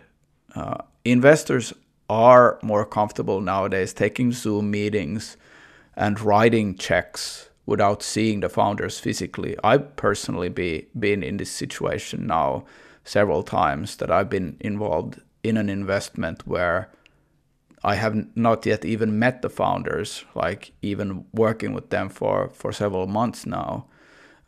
Uh, 0.55 0.81
investors 1.05 1.73
are 2.09 2.59
more 2.61 2.85
comfortable 2.85 3.41
nowadays 3.41 3.93
taking 3.93 4.31
Zoom 4.31 4.69
meetings 4.71 5.37
and 5.95 6.19
writing 6.19 6.75
checks 6.75 7.49
without 7.65 8.03
seeing 8.03 8.41
the 8.41 8.49
founders 8.49 8.99
physically. 8.99 9.55
I've 9.63 9.95
personally 9.95 10.49
be, 10.49 10.87
been 10.97 11.23
in 11.23 11.37
this 11.37 11.51
situation 11.51 12.27
now 12.27 12.65
several 13.03 13.43
times 13.43 13.95
that 13.97 14.11
I've 14.11 14.29
been 14.29 14.57
involved 14.59 15.21
in 15.43 15.57
an 15.57 15.69
investment 15.69 16.45
where 16.45 16.89
I 17.83 17.95
have 17.95 18.27
not 18.35 18.65
yet 18.65 18.85
even 18.85 19.17
met 19.17 19.41
the 19.41 19.49
founders, 19.49 20.23
like 20.35 20.73
even 20.81 21.25
working 21.33 21.73
with 21.73 21.89
them 21.89 22.09
for, 22.09 22.49
for 22.53 22.71
several 22.71 23.07
months 23.07 23.45
now, 23.45 23.85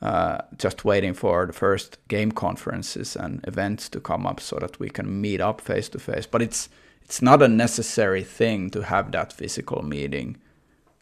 uh, 0.02 0.40
just 0.58 0.84
waiting 0.84 1.14
for 1.14 1.46
the 1.46 1.54
first 1.54 1.98
game 2.08 2.32
conferences 2.32 3.16
and 3.16 3.44
events 3.48 3.90
to 3.90 4.00
come 4.00 4.28
up 4.28 4.40
so 4.40 4.58
that 4.60 4.80
we 4.80 4.90
can 4.90 5.22
meet 5.22 5.40
up 5.40 5.62
face 5.62 5.90
to 5.90 6.00
face. 6.00 6.26
But 6.26 6.42
it's 6.42 6.70
it's 7.04 7.22
not 7.22 7.42
a 7.42 7.48
necessary 7.48 8.24
thing 8.24 8.70
to 8.72 8.82
have 8.82 9.12
that 9.12 9.34
physical 9.34 9.82
meeting 9.84 10.38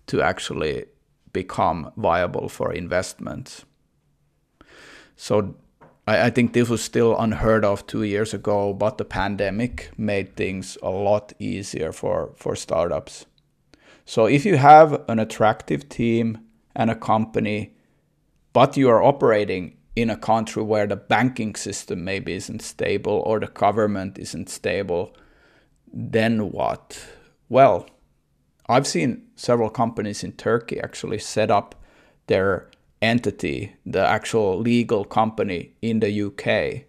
to 0.08 0.22
actually 0.22 0.86
become 1.32 1.92
viable 1.96 2.50
for 2.50 2.74
investments. 2.74 3.66
So 5.16 5.56
I, 6.08 6.26
I, 6.26 6.30
think 6.32 6.54
this 6.54 6.70
was 6.70 6.84
still 6.84 7.18
unheard 7.18 7.64
of 7.64 7.86
two 7.88 8.04
years 8.04 8.34
ago, 8.34 8.74
but 8.74 8.98
the 8.98 9.06
pandemic 9.06 9.92
made 9.98 10.36
things 10.36 10.78
a 10.82 10.90
lot 10.90 11.34
easier 11.40 11.92
for, 11.92 12.32
for 12.36 12.56
startups. 12.56 13.26
So 14.06 14.26
if 14.26 14.46
you 14.46 14.58
have 14.58 15.04
an 15.08 15.20
attractive 15.20 15.88
team 15.88 16.40
and 16.76 16.90
a 16.90 16.96
company, 16.96 17.76
but 18.54 18.78
you 18.78 18.90
are 18.90 19.04
operating 19.04 19.78
in 19.96 20.10
a 20.10 20.18
country 20.18 20.64
where 20.64 20.88
the 20.88 20.96
banking 20.96 21.56
system 21.56 22.04
maybe 22.04 22.34
isn't 22.34 22.62
stable 22.62 23.24
or 23.26 23.40
the 23.40 23.48
government 23.48 24.18
isn't 24.18 24.50
stable, 24.50 25.16
then 25.94 26.52
what? 26.52 27.06
Well, 27.50 27.90
I've 28.70 28.88
seen 28.88 29.28
several 29.36 29.70
companies 29.70 30.24
in 30.24 30.34
Turkey 30.34 30.80
actually 30.80 31.20
set 31.20 31.52
up 31.52 31.76
their 32.28 32.70
entity, 33.02 33.76
the 33.86 34.06
actual 34.06 34.58
legal 34.58 35.04
company 35.04 35.74
in 35.82 36.00
the 36.00 36.24
UK, 36.24 36.86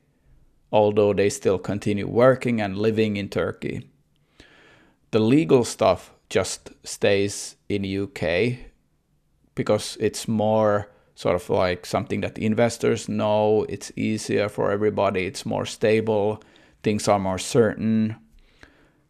although 0.71 1.13
they 1.13 1.29
still 1.29 1.59
continue 1.59 2.07
working 2.07 2.61
and 2.61 2.79
living 2.79 3.17
in 3.17 3.29
Turkey. 3.29 3.89
The 5.11 5.19
legal 5.19 5.65
stuff 5.65 6.15
just 6.29 6.71
stays 6.85 7.57
in 7.69 7.85
UK 7.85 8.59
because 9.55 9.97
it's 10.01 10.29
more 10.29 10.89
sort 11.23 11.37
of 11.37 11.49
like 11.49 11.87
something 11.87 12.21
that 12.23 12.37
investors 12.37 13.09
know, 13.09 13.65
it's 13.69 13.93
easier 13.95 14.49
for 14.49 14.73
everybody, 14.73 15.25
it's 15.25 15.47
more 15.47 15.65
stable, 15.65 16.43
things 16.83 17.07
are 17.07 17.21
more 17.21 17.39
certain. 17.39 18.17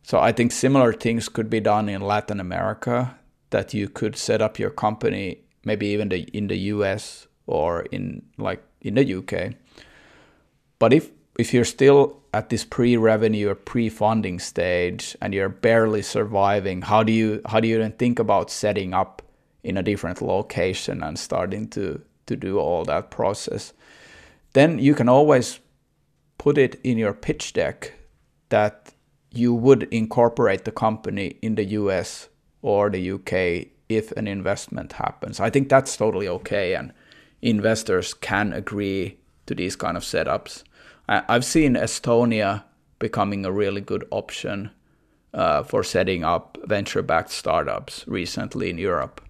So 0.02 0.21
I 0.21 0.33
think 0.33 0.52
similar 0.52 0.92
things 0.92 1.31
could 1.31 1.49
be 1.49 1.61
done 1.61 1.88
in 1.88 2.02
Latin 2.02 2.38
America 2.38 3.19
that 3.49 3.73
you 3.73 3.88
could 3.88 4.14
set 4.16 4.42
up 4.42 4.59
your 4.59 4.69
company 4.69 5.38
maybe 5.64 5.87
even 5.87 6.11
the, 6.11 6.21
in 6.37 6.49
the 6.49 6.57
US 6.75 7.28
or 7.47 7.83
in 7.92 8.23
like 8.37 8.62
in 8.83 8.95
the 8.95 9.14
UK. 9.14 9.54
But 10.78 10.92
if 10.92 11.11
if 11.38 11.54
you're 11.54 11.64
still 11.64 12.21
at 12.35 12.50
this 12.50 12.64
pre-revenue 12.64 13.49
or 13.49 13.54
pre-funding 13.54 14.38
stage 14.38 15.16
and 15.22 15.33
you're 15.33 15.48
barely 15.48 16.03
surviving, 16.03 16.83
how 16.83 17.03
do 17.03 17.12
you 17.12 17.40
how 17.46 17.59
do 17.59 17.68
you 17.68 17.79
then 17.79 17.92
think 17.92 18.18
about 18.18 18.51
setting 18.51 18.92
up 18.92 19.21
in 19.62 19.77
a 19.77 19.83
different 19.83 20.20
location 20.22 21.03
and 21.03 21.18
starting 21.18 21.68
to 21.68 22.01
to 22.27 22.37
do 22.37 22.59
all 22.59 22.85
that 22.85 23.11
process? 23.11 23.72
Then 24.53 24.79
you 24.79 24.94
can 24.94 25.09
always 25.09 25.61
put 26.38 26.59
it 26.59 26.81
in 26.85 26.98
your 26.98 27.12
pitch 27.12 27.53
deck 27.53 27.94
that 28.48 28.92
you 29.31 29.55
would 29.55 29.85
incorporate 29.85 30.64
the 30.64 30.72
company 30.72 31.38
in 31.40 31.55
the 31.55 31.64
US 31.64 32.29
or 32.61 32.90
the 32.90 33.12
UK 33.12 33.68
if 33.88 34.12
an 34.12 34.27
investment 34.27 34.92
happens. 34.92 35.40
I 35.40 35.51
think 35.51 35.68
that's 35.68 35.96
totally 35.96 36.29
okay, 36.29 36.75
and 36.75 36.92
investors 37.40 38.14
can 38.14 38.53
agree 38.53 39.18
to 39.46 39.55
these 39.55 39.77
kind 39.77 39.96
of 39.96 40.03
setups. 40.03 40.62
I've 41.09 41.44
seen 41.44 41.75
Estonia 41.75 42.64
becoming 42.98 43.44
a 43.44 43.53
really 43.53 43.81
good 43.81 44.07
option 44.11 44.70
uh, 45.35 45.62
for 45.62 45.83
setting 45.83 46.25
up 46.25 46.57
venture-backed 46.64 47.31
startups 47.31 48.05
recently 48.07 48.70
in 48.70 48.79
Europe. 48.79 49.20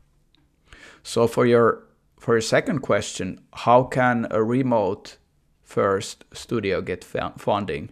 So 1.02 1.26
for 1.26 1.46
your 1.46 1.84
for 2.18 2.34
your 2.34 2.40
second 2.40 2.80
question, 2.80 3.40
how 3.52 3.82
can 3.82 4.28
a 4.30 4.42
remote 4.42 5.18
first 5.62 6.24
studio 6.32 6.80
get 6.80 7.04
funding? 7.04 7.90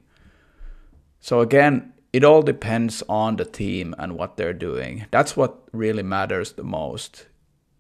So 1.21 1.41
again, 1.41 1.93
it 2.13 2.25
all 2.25 2.43
depends 2.43 3.03
on 3.09 3.37
the 3.37 3.45
team 3.45 3.95
and 3.99 4.17
what 4.17 4.37
they're 4.37 4.53
doing. 4.53 5.07
That's 5.11 5.37
what 5.37 5.63
really 5.73 6.03
matters 6.03 6.53
the 6.53 6.63
most. 6.63 7.27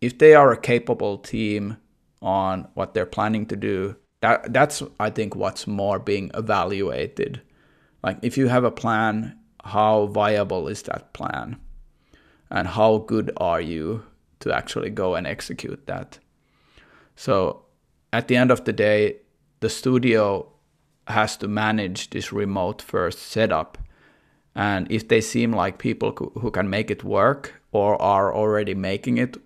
If 0.00 0.18
they 0.18 0.34
are 0.34 0.52
a 0.52 0.60
capable 0.60 1.18
team 1.18 1.76
on 2.22 2.68
what 2.74 2.94
they're 2.94 3.06
planning 3.06 3.46
to 3.46 3.56
do, 3.56 3.96
that 4.20 4.52
that's 4.52 4.82
I 4.98 5.10
think 5.10 5.34
what's 5.34 5.66
more 5.66 5.98
being 5.98 6.30
evaluated. 6.34 7.42
Like 8.02 8.18
if 8.22 8.36
you 8.36 8.48
have 8.48 8.64
a 8.64 8.70
plan, 8.70 9.38
how 9.64 10.06
viable 10.06 10.68
is 10.68 10.82
that 10.82 11.12
plan? 11.12 11.58
And 12.50 12.66
how 12.66 12.98
good 12.98 13.30
are 13.36 13.60
you 13.60 14.04
to 14.40 14.52
actually 14.52 14.90
go 14.90 15.14
and 15.14 15.26
execute 15.26 15.86
that? 15.86 16.18
So 17.16 17.64
at 18.12 18.28
the 18.28 18.36
end 18.36 18.50
of 18.50 18.64
the 18.64 18.72
day, 18.72 19.16
the 19.60 19.68
studio 19.68 20.52
has 21.06 21.36
to 21.38 21.48
manage 21.48 22.10
this 22.10 22.32
remote 22.32 22.82
first 22.82 23.18
setup 23.18 23.78
and 24.54 24.90
if 24.90 25.08
they 25.08 25.20
seem 25.20 25.52
like 25.52 25.78
people 25.78 26.12
who 26.40 26.50
can 26.50 26.68
make 26.68 26.90
it 26.90 27.04
work 27.04 27.62
or 27.72 28.00
are 28.00 28.34
already 28.34 28.74
making 28.74 29.18
it 29.18 29.36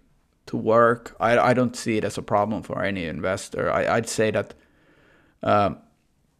to 0.46 0.57
work, 0.57 1.14
I, 1.20 1.38
I 1.38 1.54
don't 1.54 1.76
see 1.76 1.98
it 1.98 2.04
as 2.04 2.18
a 2.18 2.22
problem 2.22 2.62
for 2.62 2.83
any 2.83 3.04
investor. 3.04 3.70
I, 3.70 3.94
would 3.94 4.09
say 4.09 4.30
that 4.30 4.54
uh, 5.42 5.74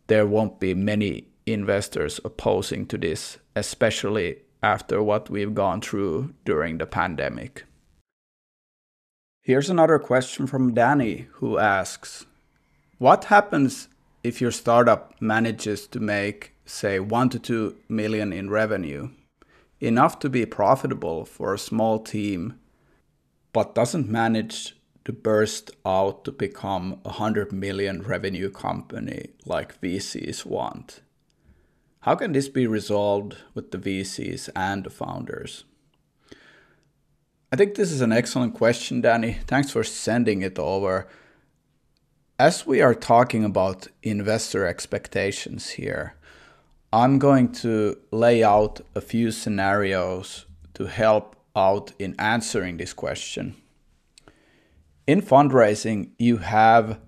there 0.07 0.27
won't 0.27 0.61
be 0.61 0.75
many 0.75 1.29
investors 1.47 2.21
opposing 2.25 2.87
to 2.87 2.99
this, 2.99 3.39
especially 3.55 4.39
after 4.63 5.03
what 5.03 5.29
we've 5.29 5.55
gone 5.55 5.81
through 5.81 6.33
during 6.45 6.79
the 6.79 6.87
pandemic. 6.87 7.65
Here's 9.47 9.69
another 9.69 9.99
question 9.99 10.47
from 10.47 10.73
Danny 10.73 11.29
who 11.33 11.59
asks 11.59 12.25
What 12.97 13.25
happens 13.25 13.89
if 14.23 14.41
your 14.41 14.51
startup 14.51 15.21
manages 15.21 15.87
to 15.89 16.01
make 16.01 16.55
say 16.65 16.99
1 16.99 17.29
to 17.29 17.39
2 17.39 17.77
million 17.87 18.33
in 18.33 18.49
revenue, 18.49 19.11
enough 19.81 20.19
to 20.21 20.31
be 20.31 20.47
profitable 20.47 21.27
for 21.27 21.53
a 21.53 21.59
small 21.59 21.99
team, 21.99 22.59
but 23.53 23.75
doesn't 23.75 24.09
manage 24.09 24.77
to 25.05 25.13
burst 25.13 25.73
out 25.85 26.25
to 26.25 26.33
become 26.33 27.03
a 27.05 27.21
100 27.21 27.53
million 27.53 28.01
revenue 28.01 28.49
company 28.49 29.27
like 29.45 29.79
VCs 29.83 30.47
want. 30.47 31.03
How 32.01 32.15
can 32.15 32.33
this 32.33 32.49
be 32.49 32.67
resolved 32.67 33.37
with 33.53 33.73
the 33.73 33.79
VCs 33.79 34.49
and 34.57 34.85
the 34.85 34.91
founders? 34.91 35.65
I 37.55 37.57
think 37.57 37.77
this 37.77 37.93
is 37.93 38.01
an 38.01 38.11
excellent 38.11 38.55
question, 38.55 39.01
Danny. 39.01 39.35
Thanks 39.47 39.71
for 39.71 39.85
sending 39.85 40.43
it 40.43 40.59
over. 40.59 41.07
As 42.37 42.67
we 42.67 42.83
are 42.83 42.97
talking 42.97 43.45
about 43.45 43.87
investor 44.03 44.67
expectations 44.67 45.71
here, 45.71 46.17
I'm 46.93 47.21
going 47.21 47.53
to 47.63 47.97
lay 48.11 48.43
out 48.43 48.81
a 48.97 49.01
few 49.01 49.31
scenarios 49.31 50.47
to 50.75 50.87
help 50.87 51.37
out 51.55 51.93
in 51.97 52.17
answering 52.19 52.79
this 52.79 52.93
question. 52.93 53.55
In 55.07 55.23
fundraising, 55.23 56.11
you 56.19 56.39
have 56.39 56.99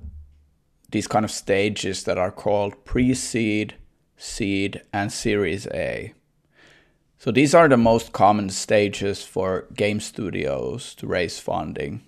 these 0.93 1.09
kind 1.09 1.25
of 1.25 1.33
stages 1.33 2.05
that 2.05 2.19
are 2.19 2.31
called 2.31 2.85
pre 2.85 3.15
seed, 3.15 3.75
seed, 4.17 4.81
and 4.93 5.13
series 5.13 5.67
A. 5.75 6.15
So 7.19 7.31
these 7.31 7.55
are 7.55 7.69
the 7.69 7.77
most 7.77 8.13
common 8.13 8.51
stages 8.51 9.25
for 9.25 9.67
game 9.75 10.01
studios 10.01 10.95
to 10.97 11.07
raise 11.07 11.39
funding. 11.39 12.03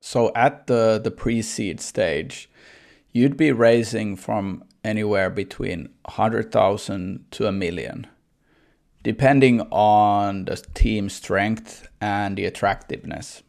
So 0.00 0.32
at 0.34 0.66
the, 0.66 1.00
the 1.02 1.10
pre 1.10 1.42
seed 1.42 1.80
stage, 1.80 2.48
you'd 3.12 3.36
be 3.36 3.52
raising 3.52 4.16
from 4.16 4.64
anywhere 4.84 5.30
between 5.30 5.88
100,000 6.04 7.24
to 7.30 7.46
a 7.46 7.52
million, 7.52 8.06
depending 9.02 9.62
on 9.70 10.44
the 10.44 10.56
team 10.74 11.08
strength 11.08 11.88
and 12.00 12.36
the 12.36 12.44
attractiveness. 12.44 13.42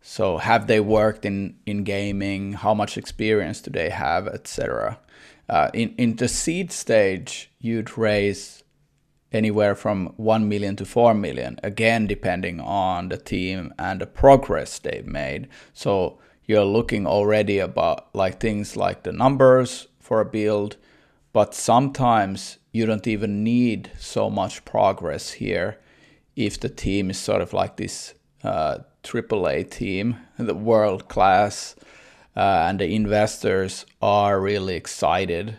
So 0.00 0.38
have 0.38 0.68
they 0.68 0.80
worked 0.80 1.24
in, 1.26 1.56
in 1.66 1.84
gaming? 1.84 2.54
How 2.54 2.72
much 2.72 2.96
experience 2.96 3.60
do 3.60 3.70
they 3.70 3.90
have, 3.90 4.26
etc. 4.26 5.00
Uh, 5.48 5.70
in 5.74 5.94
in 5.96 6.16
the 6.16 6.28
seed 6.28 6.70
stage, 6.72 7.50
you'd 7.58 7.98
raise 7.98 8.57
anywhere 9.32 9.74
from 9.74 10.06
1 10.16 10.48
million 10.48 10.76
to 10.76 10.84
4 10.84 11.14
million, 11.14 11.58
again, 11.62 12.06
depending 12.06 12.60
on 12.60 13.08
the 13.08 13.16
team 13.16 13.74
and 13.78 14.00
the 14.00 14.06
progress 14.06 14.78
they've 14.78 15.06
made. 15.06 15.48
So 15.72 16.18
you're 16.46 16.64
looking 16.64 17.06
already 17.06 17.58
about 17.58 18.14
like 18.14 18.40
things 18.40 18.76
like 18.76 19.02
the 19.02 19.12
numbers 19.12 19.88
for 20.00 20.20
a 20.20 20.24
build, 20.24 20.76
but 21.32 21.54
sometimes 21.54 22.58
you 22.72 22.86
don't 22.86 23.06
even 23.06 23.44
need 23.44 23.90
so 23.98 24.30
much 24.30 24.64
progress 24.64 25.32
here 25.32 25.78
if 26.36 26.58
the 26.58 26.68
team 26.68 27.10
is 27.10 27.18
sort 27.18 27.42
of 27.42 27.52
like 27.52 27.76
this 27.76 28.14
uh, 28.42 28.78
AAA 29.02 29.70
team, 29.70 30.16
the 30.38 30.54
world 30.54 31.08
class, 31.08 31.76
uh, 32.36 32.66
and 32.68 32.78
the 32.78 32.94
investors 32.94 33.84
are 34.00 34.40
really 34.40 34.74
excited 34.74 35.58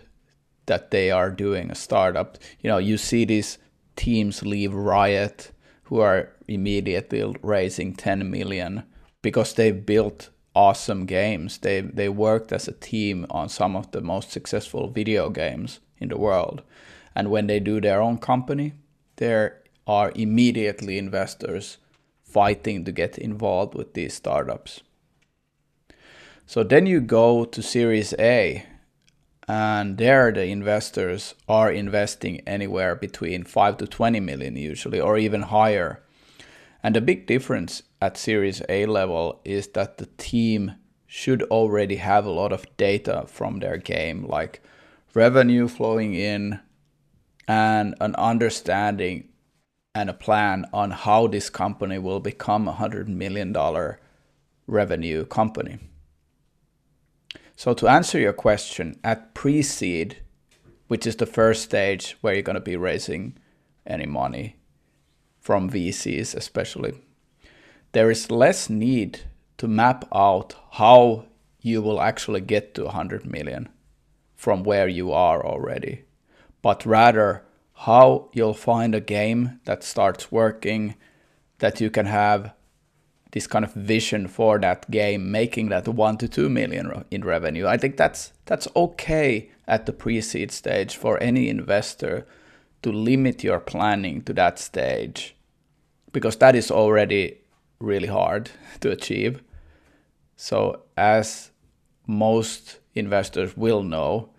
that 0.69 0.91
they 0.91 1.11
are 1.11 1.29
doing 1.29 1.69
a 1.69 1.75
startup. 1.75 2.37
You 2.61 2.69
know, 2.69 2.77
you 2.77 2.97
see 2.97 3.25
these 3.25 3.57
teams 3.95 4.41
leave 4.43 4.73
Riot 4.73 5.51
who 5.83 5.99
are 5.99 6.29
immediately 6.47 7.35
raising 7.41 7.93
10 7.95 8.31
million 8.31 8.83
because 9.21 9.53
they've 9.53 9.85
built 9.85 10.29
awesome 10.55 11.05
games. 11.05 11.57
They 11.57 11.81
they 11.81 12.09
worked 12.09 12.51
as 12.51 12.67
a 12.67 12.73
team 12.73 13.25
on 13.29 13.49
some 13.49 13.75
of 13.75 13.91
the 13.91 14.01
most 14.01 14.31
successful 14.31 14.89
video 14.89 15.29
games 15.29 15.79
in 15.97 16.09
the 16.09 16.17
world. 16.17 16.61
And 17.15 17.29
when 17.29 17.47
they 17.47 17.59
do 17.59 17.81
their 17.81 18.01
own 18.01 18.17
company, 18.17 18.73
there 19.17 19.61
are 19.85 20.11
immediately 20.15 20.97
investors 20.97 21.77
fighting 22.23 22.85
to 22.85 22.91
get 22.91 23.17
involved 23.17 23.73
with 23.75 23.93
these 23.93 24.13
startups. 24.13 24.81
So 26.45 26.63
then 26.63 26.85
you 26.85 27.01
go 27.01 27.45
to 27.45 27.61
Series 27.61 28.13
A, 28.19 28.65
and 29.49 29.97
there 29.97 30.31
the 30.31 30.45
investors 30.45 31.33
are 31.47 31.71
investing 31.71 32.39
anywhere 32.41 32.95
between 32.95 33.43
5 33.43 33.77
to 33.77 33.87
20 33.87 34.19
million 34.19 34.55
usually, 34.55 35.01
or 35.01 35.17
even 35.17 35.41
higher. 35.41 36.03
And 36.83 36.95
the 36.95 37.01
big 37.01 37.25
difference 37.25 37.81
at 37.99 38.15
Series 38.15 38.61
A 38.69 38.85
level 38.85 39.41
is 39.43 39.69
that 39.69 39.97
the 39.97 40.05
team 40.17 40.75
should 41.07 41.41
already 41.43 41.95
have 41.95 42.25
a 42.25 42.29
lot 42.29 42.53
of 42.53 42.77
data 42.77 43.25
from 43.25 43.57
their 43.57 43.77
game, 43.77 44.27
like 44.27 44.61
revenue 45.15 45.67
flowing 45.67 46.13
in 46.13 46.59
and 47.47 47.95
an 47.99 48.13
understanding 48.15 49.29
and 49.95 50.11
a 50.11 50.13
plan 50.13 50.67
on 50.71 50.91
how 50.91 51.25
this 51.25 51.49
company 51.49 51.97
will 51.97 52.19
become 52.19 52.67
a 52.67 52.73
hundred 52.73 53.09
million 53.09 53.51
dollar 53.51 53.99
revenue 54.67 55.25
company. 55.25 55.79
So 57.59 57.73
to 57.73 57.89
answer 57.89 58.17
your 58.17 58.31
question, 58.31 58.97
at 59.03 59.33
pre-seed, 59.33 60.21
which 60.87 61.05
is 61.05 61.17
the 61.17 61.25
first 61.25 61.61
stage 61.61 62.15
where 62.21 62.33
you're 62.33 62.41
going 62.41 62.53
to 62.53 62.61
be 62.61 62.77
raising 62.77 63.37
any 63.85 64.05
money 64.05 64.55
from 65.41 65.69
VCs 65.69 66.33
especially, 66.33 66.93
there 67.91 68.09
is 68.09 68.31
less 68.31 68.69
need 68.69 69.23
to 69.57 69.67
map 69.67 70.07
out 70.15 70.55
how 70.71 71.25
you 71.59 71.81
will 71.81 71.99
actually 71.99 72.39
get 72.39 72.75
to 72.75 72.85
100 72.85 73.25
million 73.25 73.67
from 74.37 74.63
where 74.63 74.87
you 74.87 75.11
are 75.11 75.45
already, 75.45 76.05
but 76.61 76.85
rather 76.85 77.43
how 77.73 78.29
you'll 78.31 78.53
find 78.53 78.95
a 78.95 79.01
game 79.01 79.59
that 79.65 79.83
starts 79.83 80.31
working, 80.31 80.95
that 81.57 81.81
you 81.81 81.89
can 81.89 82.05
have 82.05 82.53
this 83.31 83.47
kind 83.47 83.63
of 83.63 83.73
vision 83.73 84.27
for 84.27 84.59
that 84.59 84.89
game, 84.89 85.31
making 85.31 85.69
that 85.69 85.87
one 85.87 86.17
to 86.17 86.27
two 86.27 86.49
million 86.49 87.05
in 87.11 87.23
revenue. 87.23 87.67
I 87.67 87.77
think 87.77 87.97
that's 87.97 88.33
that's 88.45 88.67
okay 88.75 89.49
at 89.67 89.85
the 89.85 89.93
pre-seed 89.93 90.51
stage 90.51 90.95
for 90.95 91.21
any 91.21 91.49
investor 91.49 92.25
to 92.81 92.91
limit 92.91 93.43
your 93.43 93.59
planning 93.59 94.21
to 94.23 94.33
that 94.33 94.57
stage, 94.57 95.35
because 96.11 96.37
that 96.37 96.55
is 96.55 96.71
already 96.71 97.37
really 97.79 98.07
hard 98.07 98.49
to 98.79 98.91
achieve. 98.91 99.43
So 100.35 100.83
as 100.97 101.51
most 102.07 102.79
investors 102.95 103.55
will 103.55 103.83
know, 103.83 104.29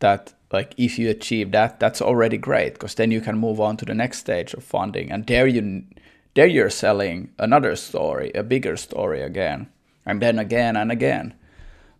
that 0.00 0.34
like 0.52 0.74
if 0.76 0.98
you 0.98 1.08
achieve 1.08 1.52
that 1.52 1.78
that's 1.78 2.02
already 2.02 2.36
great 2.36 2.72
because 2.72 2.94
then 2.96 3.10
you 3.10 3.20
can 3.20 3.38
move 3.38 3.60
on 3.60 3.76
to 3.76 3.84
the 3.84 3.94
next 3.94 4.18
stage 4.18 4.52
of 4.54 4.64
funding 4.64 5.10
and 5.12 5.26
there 5.26 5.46
you 5.46 5.84
there 6.34 6.46
you're 6.46 6.70
selling 6.70 7.30
another 7.38 7.76
story 7.76 8.30
a 8.34 8.42
bigger 8.42 8.76
story 8.76 9.20
again 9.22 9.68
and 10.06 10.20
then 10.22 10.38
again 10.38 10.76
and 10.76 10.90
again 10.92 11.34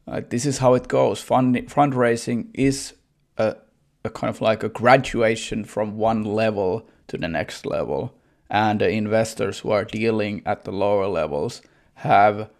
uh, 0.08 0.20
this 0.28 0.46
is 0.46 0.58
how 0.58 0.74
it 0.74 0.88
goes 0.88 1.20
Fund, 1.20 1.56
fundraising 1.68 2.48
is 2.54 2.94
a, 3.38 3.56
a 4.04 4.10
kind 4.10 4.30
of 4.34 4.40
like 4.40 4.62
a 4.62 4.68
graduation 4.68 5.64
from 5.64 5.96
one 5.96 6.24
level 6.24 6.88
to 7.08 7.16
the 7.16 7.28
next 7.28 7.66
level 7.66 8.14
and 8.48 8.80
the 8.80 8.88
investors 8.88 9.60
who 9.60 9.70
are 9.70 9.84
dealing 9.84 10.42
at 10.44 10.64
the 10.64 10.72
lower 10.72 11.06
levels 11.06 11.62
have 11.94 12.50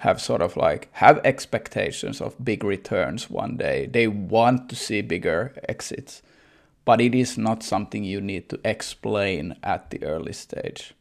have 0.00 0.20
sort 0.20 0.42
of 0.42 0.56
like 0.56 0.88
have 0.92 1.20
expectations 1.24 2.20
of 2.20 2.44
big 2.44 2.62
returns 2.62 3.30
one 3.30 3.56
day. 3.56 3.86
They 3.86 4.06
want 4.06 4.68
to 4.68 4.76
see 4.76 5.00
bigger 5.00 5.54
exits, 5.68 6.22
but 6.84 7.00
it 7.00 7.14
is 7.14 7.38
not 7.38 7.62
something 7.62 8.04
you 8.04 8.20
need 8.20 8.48
to 8.50 8.60
explain 8.64 9.56
at 9.62 9.90
the 9.90 10.02
early 10.04 10.34
stage. 10.34 10.94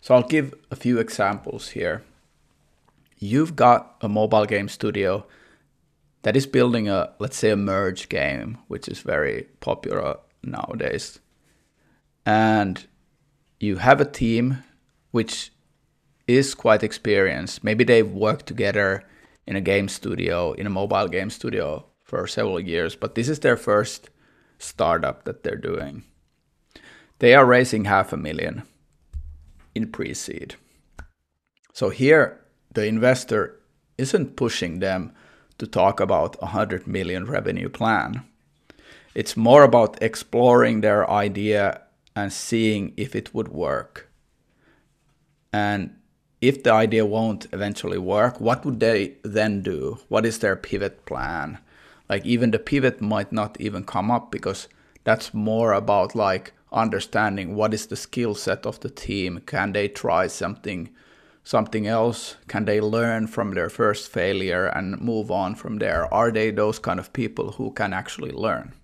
So 0.00 0.14
I'll 0.14 0.22
give 0.22 0.54
a 0.70 0.76
few 0.76 0.98
examples 0.98 1.70
here. 1.70 2.02
You've 3.18 3.54
got 3.54 3.96
a 4.00 4.08
mobile 4.08 4.46
game 4.46 4.68
studio 4.68 5.26
that 6.22 6.36
is 6.36 6.46
building 6.46 6.88
a 6.88 7.12
let's 7.18 7.36
say 7.36 7.50
a 7.50 7.56
merge 7.56 8.08
game, 8.08 8.58
which 8.68 8.88
is 8.88 9.00
very 9.00 9.48
popular 9.60 10.18
nowadays. 10.42 11.18
And 12.24 12.86
you 13.58 13.76
have 13.76 14.00
a 14.00 14.04
team 14.04 14.62
which 15.10 15.52
is 16.26 16.54
quite 16.54 16.82
experienced. 16.82 17.64
Maybe 17.64 17.84
they've 17.84 18.10
worked 18.10 18.46
together 18.46 19.04
in 19.46 19.56
a 19.56 19.60
game 19.60 19.88
studio, 19.88 20.52
in 20.52 20.66
a 20.66 20.70
mobile 20.70 21.08
game 21.08 21.30
studio 21.30 21.86
for 22.02 22.26
several 22.26 22.60
years, 22.60 22.94
but 22.96 23.14
this 23.14 23.28
is 23.28 23.40
their 23.40 23.56
first 23.56 24.10
startup 24.58 25.24
that 25.24 25.42
they're 25.42 25.56
doing. 25.56 26.04
They 27.18 27.34
are 27.34 27.44
raising 27.44 27.84
half 27.84 28.12
a 28.12 28.16
million 28.16 28.62
in 29.74 29.90
pre 29.90 30.14
seed. 30.14 30.56
So 31.72 31.90
here, 31.90 32.40
the 32.72 32.86
investor 32.86 33.60
isn't 33.98 34.36
pushing 34.36 34.80
them 34.80 35.12
to 35.58 35.66
talk 35.66 36.00
about 36.00 36.36
a 36.36 36.46
100 36.46 36.86
million 36.86 37.26
revenue 37.26 37.68
plan. 37.68 38.24
It's 39.14 39.36
more 39.36 39.64
about 39.64 40.02
exploring 40.02 40.80
their 40.80 41.08
idea 41.10 41.82
and 42.16 42.32
seeing 42.32 42.92
if 42.96 43.14
it 43.14 43.34
would 43.34 43.48
work. 43.48 44.08
And 45.52 45.96
if 46.40 46.62
the 46.62 46.72
idea 46.72 47.04
won't 47.04 47.46
eventually 47.52 47.98
work, 47.98 48.40
what 48.40 48.64
would 48.64 48.80
they 48.80 49.16
then 49.22 49.62
do? 49.62 49.98
What 50.08 50.24
is 50.24 50.38
their 50.38 50.56
pivot 50.56 51.04
plan? 51.04 51.58
Like 52.08 52.24
even 52.24 52.50
the 52.50 52.58
pivot 52.58 53.00
might 53.00 53.32
not 53.32 53.60
even 53.60 53.84
come 53.84 54.10
up 54.10 54.30
because 54.30 54.68
that's 55.04 55.34
more 55.34 55.72
about 55.72 56.14
like 56.14 56.52
understanding 56.72 57.54
what 57.54 57.74
is 57.74 57.86
the 57.86 57.96
skill 57.96 58.34
set 58.34 58.66
of 58.66 58.80
the 58.80 58.90
team. 58.90 59.42
Can 59.46 59.72
they 59.72 59.88
try 59.88 60.26
something 60.26 60.90
something 61.42 61.86
else? 61.86 62.36
Can 62.48 62.64
they 62.64 62.80
learn 62.80 63.26
from 63.26 63.54
their 63.54 63.70
first 63.70 64.10
failure 64.10 64.66
and 64.66 65.00
move 65.00 65.30
on 65.30 65.54
from 65.54 65.78
there? 65.78 66.12
Are 66.12 66.30
they 66.30 66.50
those 66.50 66.78
kind 66.78 67.00
of 67.00 67.12
people 67.12 67.52
who 67.52 67.72
can 67.72 67.92
actually 67.92 68.32
learn? 68.32 68.74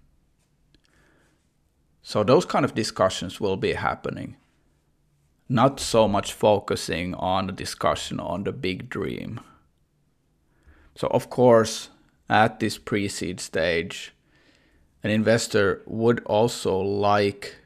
So 2.02 2.24
those 2.24 2.44
kind 2.44 2.64
of 2.64 2.74
discussions 2.74 3.40
will 3.40 3.56
be 3.56 3.74
happening 3.74 4.36
not 5.48 5.78
so 5.78 6.08
much 6.08 6.32
focusing 6.32 7.14
on 7.14 7.46
the 7.46 7.52
discussion 7.52 8.18
on 8.18 8.44
the 8.44 8.52
big 8.52 8.88
dream. 8.88 9.40
So, 10.96 11.08
of 11.08 11.30
course, 11.30 11.90
at 12.28 12.58
this 12.58 12.78
pre 12.78 13.08
seed 13.08 13.40
stage, 13.40 14.12
an 15.02 15.10
investor 15.10 15.82
would 15.86 16.20
also 16.24 16.78
like 16.78 17.56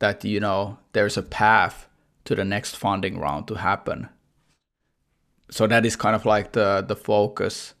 that, 0.00 0.24
you 0.24 0.40
know, 0.40 0.78
there's 0.92 1.16
a 1.16 1.22
path 1.22 1.88
to 2.24 2.34
the 2.34 2.44
next 2.44 2.76
funding 2.76 3.18
round 3.18 3.48
to 3.48 3.54
happen. 3.54 4.08
So, 5.50 5.66
that 5.66 5.86
is 5.86 5.96
kind 5.96 6.14
of 6.14 6.26
like 6.26 6.52
the, 6.52 6.84
the 6.86 6.96
focus 6.96 7.74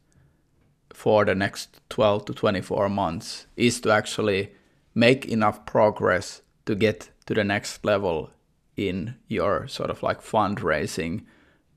for 0.92 1.24
the 1.24 1.34
next 1.34 1.80
12 1.88 2.26
to 2.26 2.34
24 2.34 2.88
months 2.88 3.46
is 3.56 3.80
to 3.80 3.90
actually 3.90 4.52
make 4.94 5.24
enough 5.26 5.64
progress 5.66 6.42
to 6.66 6.74
get 6.74 7.10
to 7.26 7.34
the 7.34 7.44
next 7.44 7.84
level 7.84 8.30
in 8.76 9.14
your 9.28 9.66
sort 9.68 9.90
of 9.90 10.02
like 10.02 10.20
fundraising 10.20 11.24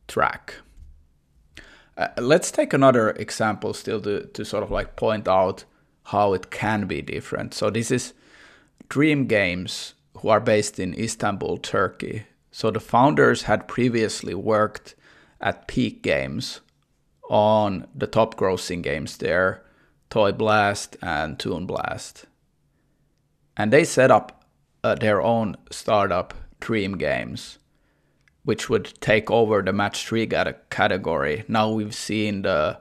track. 0.08 0.56
Uh, 1.96 2.08
let's 2.18 2.52
take 2.52 2.74
another 2.74 3.12
example 3.12 3.74
still 3.74 4.02
to, 4.02 4.26
to 4.34 4.44
sort 4.44 4.64
of 4.64 4.72
like 4.72 4.96
point 4.96 5.28
out 5.28 5.64
how 6.06 6.34
it 6.34 6.50
can 6.50 6.88
be 6.88 7.02
different. 7.02 7.54
So 7.54 7.70
this 7.70 7.92
is 7.92 8.14
Dream 8.90 9.26
Games, 9.28 9.94
who 10.24 10.30
are 10.30 10.40
based 10.40 10.80
in 10.80 10.98
Istanbul, 10.98 11.58
Turkey. 11.58 12.24
So 12.50 12.72
the 12.72 12.80
founders 12.80 13.44
had 13.44 13.68
previously 13.68 14.34
worked 14.34 14.96
at 15.42 15.68
Peak 15.68 16.02
Games 16.02 16.62
on 17.30 17.88
the 17.94 18.08
top 18.08 18.36
grossing 18.36 18.82
games 18.82 19.18
there, 19.18 19.66
Toy 20.10 20.32
Blast 20.32 20.96
and 21.02 21.38
Toon 21.38 21.66
Blast. 21.66 22.26
And 23.58 23.74
they 23.74 23.84
set 23.84 24.12
up 24.12 24.46
uh, 24.82 24.96
their 24.96 25.22
own 25.22 25.58
startup, 25.72 26.34
Dream 26.62 26.98
Games, 26.98 27.60
which 28.44 28.70
would 28.70 28.94
take 29.02 29.30
over 29.30 29.62
the 29.62 29.74
match 29.74 30.08
three 30.08 30.26
category. 30.70 31.44
Now 31.50 31.70
we've 31.70 31.94
seen 31.94 32.44
the 32.44 32.80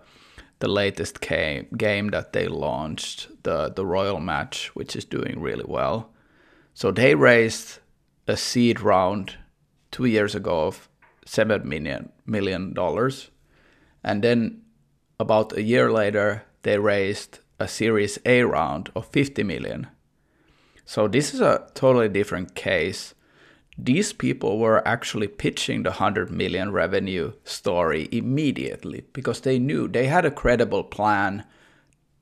the 0.61 0.68
latest 0.68 1.20
game, 1.20 1.66
game 1.76 2.11
that 2.11 2.33
they 2.33 2.46
launched, 2.46 3.42
the 3.42 3.72
the 3.74 3.85
Royal 3.85 4.20
Match, 4.20 4.70
which 4.76 4.94
is 4.94 5.05
doing 5.05 5.40
really 5.40 5.64
well. 5.66 6.12
So 6.75 6.91
they 6.91 7.15
raised 7.15 7.79
a 8.27 8.37
seed 8.37 8.81
round 8.81 9.37
two 9.91 10.07
years 10.07 10.35
ago 10.35 10.67
of 10.67 10.89
seven 11.25 11.69
million 11.69 12.11
million 12.27 12.73
dollars, 12.75 13.31
and 14.03 14.23
then 14.23 14.63
about 15.19 15.57
a 15.57 15.63
year 15.63 15.93
later 15.93 16.45
they 16.63 16.79
raised 16.79 17.39
a 17.59 17.69
Series 17.69 18.19
A 18.27 18.43
round 18.43 18.91
of 18.97 19.07
50 19.07 19.43
million. 19.45 19.87
So 20.85 21.07
this 21.07 21.33
is 21.33 21.41
a 21.41 21.69
totally 21.75 22.09
different 22.09 22.55
case. 22.55 23.15
These 23.79 24.13
people 24.13 24.59
were 24.59 24.87
actually 24.87 25.29
pitching 25.29 25.85
the 25.85 25.91
100 25.91 26.31
million 26.31 26.73
revenue 26.73 27.33
story 27.45 28.09
immediately 28.11 29.05
because 29.13 29.41
they 29.41 29.59
knew 29.59 29.89
they 29.89 30.07
had 30.07 30.25
a 30.25 30.31
credible 30.31 30.85
plan. 30.85 31.45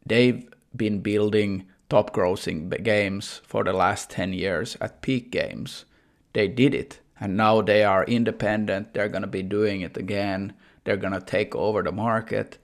They've 0.06 0.46
been 0.76 1.00
building 1.00 1.66
top 1.90 2.14
grossing 2.14 2.82
games 2.82 3.42
for 3.44 3.62
the 3.62 3.74
last 3.74 4.08
10 4.08 4.32
years 4.32 4.76
at 4.80 5.02
peak 5.02 5.30
games. 5.30 5.84
They 6.32 6.48
did 6.48 6.74
it 6.74 7.00
and 7.20 7.36
now 7.36 7.60
they 7.60 7.84
are 7.84 8.04
independent. 8.04 8.94
They're 8.94 9.08
going 9.08 9.22
to 9.22 9.28
be 9.28 9.42
doing 9.42 9.82
it 9.82 9.98
again. 9.98 10.54
They're 10.84 10.96
going 10.96 11.12
to 11.12 11.20
take 11.20 11.54
over 11.54 11.82
the 11.82 11.92
market. 11.92 12.56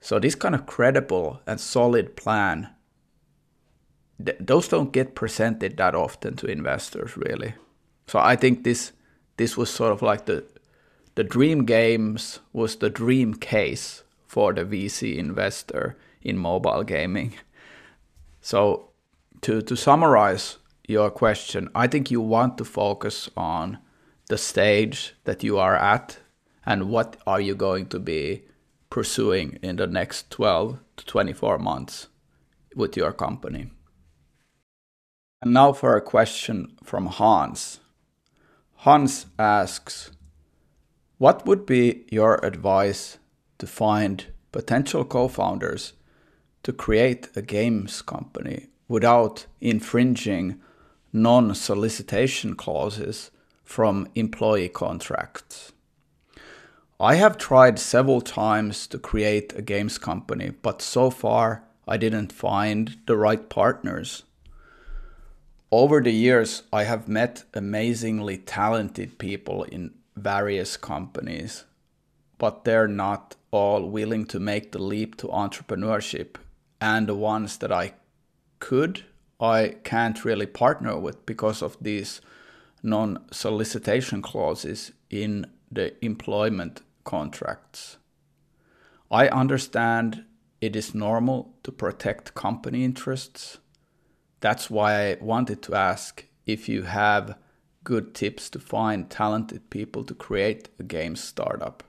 So 0.00 0.18
this 0.18 0.34
kind 0.34 0.54
of 0.54 0.66
credible 0.66 1.40
and 1.46 1.58
solid 1.58 2.16
plan 2.16 2.68
th- 4.24 4.38
those 4.40 4.68
don't 4.68 4.92
get 4.92 5.14
presented 5.14 5.76
that 5.76 5.94
often 5.94 6.36
to 6.36 6.46
investors 6.46 7.16
really. 7.16 7.54
So 8.06 8.18
I 8.18 8.36
think 8.36 8.64
this 8.64 8.92
this 9.36 9.56
was 9.56 9.70
sort 9.70 9.92
of 9.92 10.02
like 10.02 10.26
the 10.26 10.44
the 11.14 11.24
dream 11.24 11.64
games 11.64 12.40
was 12.52 12.76
the 12.76 12.90
dream 12.90 13.34
case 13.34 14.02
for 14.26 14.52
the 14.52 14.64
VC 14.64 15.16
investor 15.16 15.96
in 16.22 16.38
mobile 16.38 16.84
gaming. 16.84 17.34
So 18.42 18.90
to 19.42 19.62
to 19.62 19.76
summarize 19.76 20.58
your 20.86 21.10
question, 21.10 21.68
I 21.74 21.86
think 21.86 22.10
you 22.10 22.20
want 22.20 22.58
to 22.58 22.64
focus 22.64 23.30
on 23.36 23.78
the 24.28 24.36
stage 24.36 25.14
that 25.24 25.42
you 25.42 25.58
are 25.58 25.76
at 25.76 26.18
and 26.66 26.90
what 26.90 27.16
are 27.26 27.40
you 27.40 27.54
going 27.54 27.86
to 27.86 27.98
be 27.98 28.44
pursuing 28.90 29.58
in 29.62 29.76
the 29.76 29.86
next 29.86 30.30
12 30.30 30.78
to 30.96 31.06
24 31.06 31.58
months 31.58 32.08
with 32.76 32.96
your 32.96 33.12
company. 33.12 33.70
And 35.40 35.54
now 35.54 35.72
for 35.72 35.96
a 35.96 36.02
question 36.02 36.76
from 36.84 37.06
Hans. 37.06 37.80
Hans 38.76 39.26
asks, 39.38 40.10
What 41.18 41.46
would 41.46 41.64
be 41.64 42.04
your 42.10 42.44
advice 42.44 43.18
to 43.58 43.66
find 43.66 44.26
potential 44.52 45.04
co 45.04 45.28
founders 45.28 45.94
to 46.62 46.72
create 46.72 47.28
a 47.34 47.42
games 47.42 48.02
company 48.02 48.68
without 48.88 49.46
infringing 49.60 50.60
non 51.12 51.54
solicitation 51.54 52.54
clauses 52.54 53.30
from 53.64 54.08
employee 54.14 54.68
contracts. 54.68 55.72
I 57.00 57.16
have 57.16 57.36
tried 57.36 57.78
several 57.78 58.20
times 58.20 58.86
to 58.88 58.98
create 58.98 59.52
a 59.56 59.62
games 59.62 59.98
company, 59.98 60.52
but 60.62 60.80
so 60.80 61.10
far 61.10 61.64
I 61.88 61.96
didn't 61.96 62.32
find 62.32 62.96
the 63.06 63.16
right 63.16 63.48
partners. 63.48 64.22
Over 65.72 66.00
the 66.00 66.12
years, 66.12 66.62
I 66.72 66.84
have 66.84 67.08
met 67.08 67.44
amazingly 67.54 68.38
talented 68.38 69.18
people 69.18 69.64
in 69.64 69.94
various 70.16 70.76
companies, 70.76 71.64
but 72.38 72.64
they're 72.64 72.86
not 72.86 73.36
all 73.50 73.88
willing 73.88 74.26
to 74.26 74.38
make 74.38 74.72
the 74.72 74.82
leap 74.82 75.16
to 75.16 75.28
entrepreneurship. 75.28 76.36
And 76.82 77.06
the 77.06 77.14
ones 77.14 77.58
that 77.58 77.70
I 77.70 77.94
could 78.58 79.04
I 79.42 79.74
can't 79.82 80.24
really 80.24 80.46
partner 80.46 80.96
with 80.98 81.26
because 81.26 81.62
of 81.62 81.76
these 81.80 82.20
non 82.82 83.24
solicitation 83.32 84.22
clauses 84.22 84.92
in 85.10 85.46
the 85.70 85.92
employment 86.04 86.82
contracts. 87.02 87.98
I 89.10 89.26
understand 89.28 90.24
it 90.60 90.76
is 90.76 90.94
normal 90.94 91.54
to 91.64 91.72
protect 91.72 92.34
company 92.34 92.84
interests. 92.84 93.58
That's 94.38 94.70
why 94.70 95.10
I 95.10 95.16
wanted 95.20 95.60
to 95.62 95.74
ask 95.74 96.24
if 96.46 96.68
you 96.68 96.82
have 96.82 97.36
good 97.82 98.14
tips 98.14 98.48
to 98.50 98.60
find 98.60 99.10
talented 99.10 99.70
people 99.70 100.04
to 100.04 100.14
create 100.14 100.68
a 100.78 100.84
game 100.84 101.16
startup. 101.16 101.82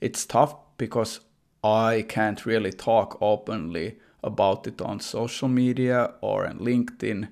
It's 0.00 0.26
tough 0.26 0.56
because 0.76 1.20
I 1.62 2.04
can't 2.08 2.44
really 2.44 2.72
talk 2.72 3.16
openly 3.20 3.98
about 4.22 4.66
it 4.66 4.80
on 4.80 5.00
social 5.00 5.48
media 5.48 6.14
or 6.20 6.46
on 6.46 6.58
LinkedIn 6.58 7.28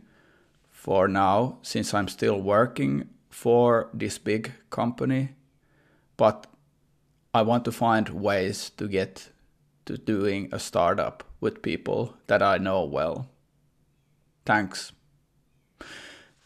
for 0.71 1.09
now, 1.09 1.59
since 1.63 1.93
I'm 1.93 2.09
still 2.09 2.41
working 2.41 3.09
for 3.31 3.91
this 3.93 4.19
big 4.19 4.53
company. 4.71 5.31
But 6.17 6.47
I 7.35 7.43
want 7.43 7.65
to 7.67 7.73
find 7.73 8.09
ways 8.09 8.71
to 8.71 8.89
get 8.89 9.29
to 9.87 9.99
doing 9.99 10.49
a 10.53 10.59
startup 10.59 11.25
with 11.41 11.63
people 11.63 12.15
that 12.27 12.43
I 12.43 12.59
know 12.59 12.85
well. 12.85 13.29
Thanks. 14.45 14.93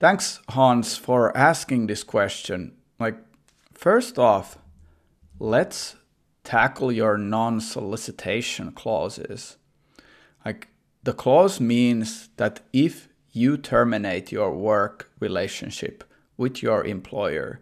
Thanks, 0.01 0.41
Hans, 0.49 0.97
for 0.97 1.37
asking 1.37 1.87
this 1.87 2.03
question. 2.03 2.73
Like, 2.99 3.17
first 3.73 4.19
off, 4.19 4.59
let's 5.39 5.97
tackle 6.45 6.91
your 6.91 7.17
non 7.17 7.61
solicitation 7.61 8.73
clauses. 8.73 9.57
Like 10.45 10.69
the 11.03 11.13
clause 11.13 11.61
means 11.61 12.29
that 12.37 12.61
if 12.73 13.09
you 13.33 13.57
terminate 13.57 14.33
your 14.33 14.53
work 14.53 15.11
relationship 15.21 16.05
with 16.37 16.63
your 16.63 16.85
employer, 16.85 17.61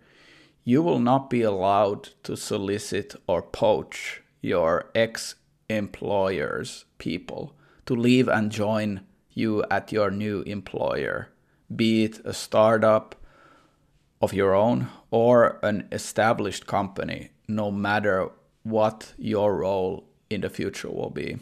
you 0.65 0.83
will 0.83 0.99
not 0.99 1.31
be 1.31 1.43
allowed 1.43 2.11
to 2.25 2.37
solicit 2.37 3.15
or 3.27 3.43
poach 3.43 4.23
your 4.41 4.91
ex 4.95 5.37
employer's 5.69 6.85
people 6.99 7.55
to 7.87 7.95
leave 7.95 8.29
and 8.29 8.51
join 8.51 9.01
you 9.33 9.65
at 9.71 9.93
your 9.93 10.11
new 10.11 10.43
employer, 10.43 11.29
be 11.75 12.05
it 12.05 12.21
a 12.25 12.35
startup 12.35 13.15
of 14.21 14.33
your 14.33 14.55
own 14.55 14.89
or 15.11 15.59
an 15.63 15.89
established 15.93 16.67
company, 16.67 17.31
no 17.49 17.71
matter 17.71 18.29
what 18.63 19.15
your 19.17 19.57
role 19.57 20.05
in 20.29 20.43
the 20.43 20.51
future 20.51 20.91
will 20.91 21.11
be. 21.11 21.39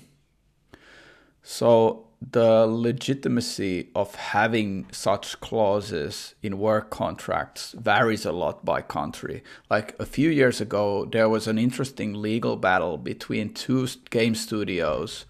So 1.51 2.05
the 2.21 2.67
legitimacy 2.67 3.89
of 3.95 4.15
having 4.17 4.85
such 4.93 5.41
clauses 5.41 6.35
in 6.43 6.59
work 6.59 6.91
contracts 6.91 7.73
varies 7.73 8.27
a 8.27 8.33
lot 8.33 8.67
by 8.67 8.83
country. 8.83 9.43
Like 9.71 9.99
a 9.99 10.05
few 10.05 10.29
years 10.29 10.61
ago, 10.61 11.07
there 11.07 11.27
was 11.27 11.47
an 11.47 11.57
interesting 11.57 12.13
legal 12.13 12.57
battle 12.57 12.99
between 12.99 13.55
two 13.55 13.89
game 14.11 14.35
studios 14.35 15.25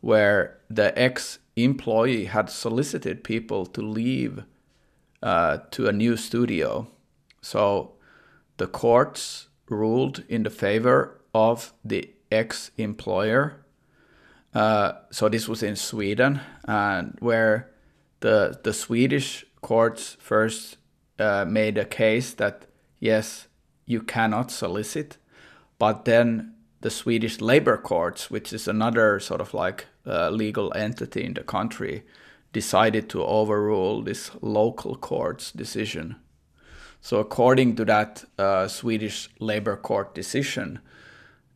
where 0.00 0.56
the 0.70 0.98
ex 0.98 1.38
employee 1.54 2.24
had 2.24 2.48
solicited 2.48 3.22
people 3.22 3.66
to 3.66 3.82
leave 3.82 4.44
uh, 5.22 5.58
to 5.72 5.86
a 5.86 5.92
new 5.92 6.16
studio. 6.16 6.88
So 7.42 7.92
the 8.56 8.68
courts 8.68 9.48
ruled 9.68 10.24
in 10.30 10.44
the 10.44 10.50
favor 10.64 11.20
of 11.34 11.74
the 11.84 12.10
ex 12.32 12.70
employer 12.78 13.66
uh, 14.58 14.92
so 15.12 15.28
this 15.28 15.48
was 15.48 15.62
in 15.62 15.76
Sweden, 15.76 16.40
and 16.66 17.16
where 17.20 17.70
the 18.18 18.58
the 18.64 18.72
Swedish 18.72 19.46
courts 19.60 20.16
first 20.18 20.78
uh, 21.20 21.44
made 21.44 21.78
a 21.78 21.84
case 21.84 22.34
that 22.34 22.66
yes, 22.98 23.46
you 23.86 24.02
cannot 24.02 24.50
solicit, 24.50 25.16
but 25.78 26.04
then 26.06 26.54
the 26.80 26.90
Swedish 26.90 27.40
labor 27.40 27.76
courts, 27.76 28.32
which 28.32 28.52
is 28.52 28.66
another 28.66 29.20
sort 29.20 29.40
of 29.40 29.54
like 29.54 29.86
uh, 30.04 30.30
legal 30.30 30.72
entity 30.74 31.24
in 31.24 31.34
the 31.34 31.44
country, 31.44 32.02
decided 32.52 33.08
to 33.08 33.22
overrule 33.22 34.02
this 34.02 34.32
local 34.40 34.96
court's 34.96 35.52
decision. 35.52 36.16
So, 37.00 37.18
according 37.20 37.76
to 37.76 37.84
that 37.84 38.24
uh, 38.36 38.66
Swedish 38.66 39.28
labor 39.38 39.76
court 39.76 40.16
decision, 40.16 40.80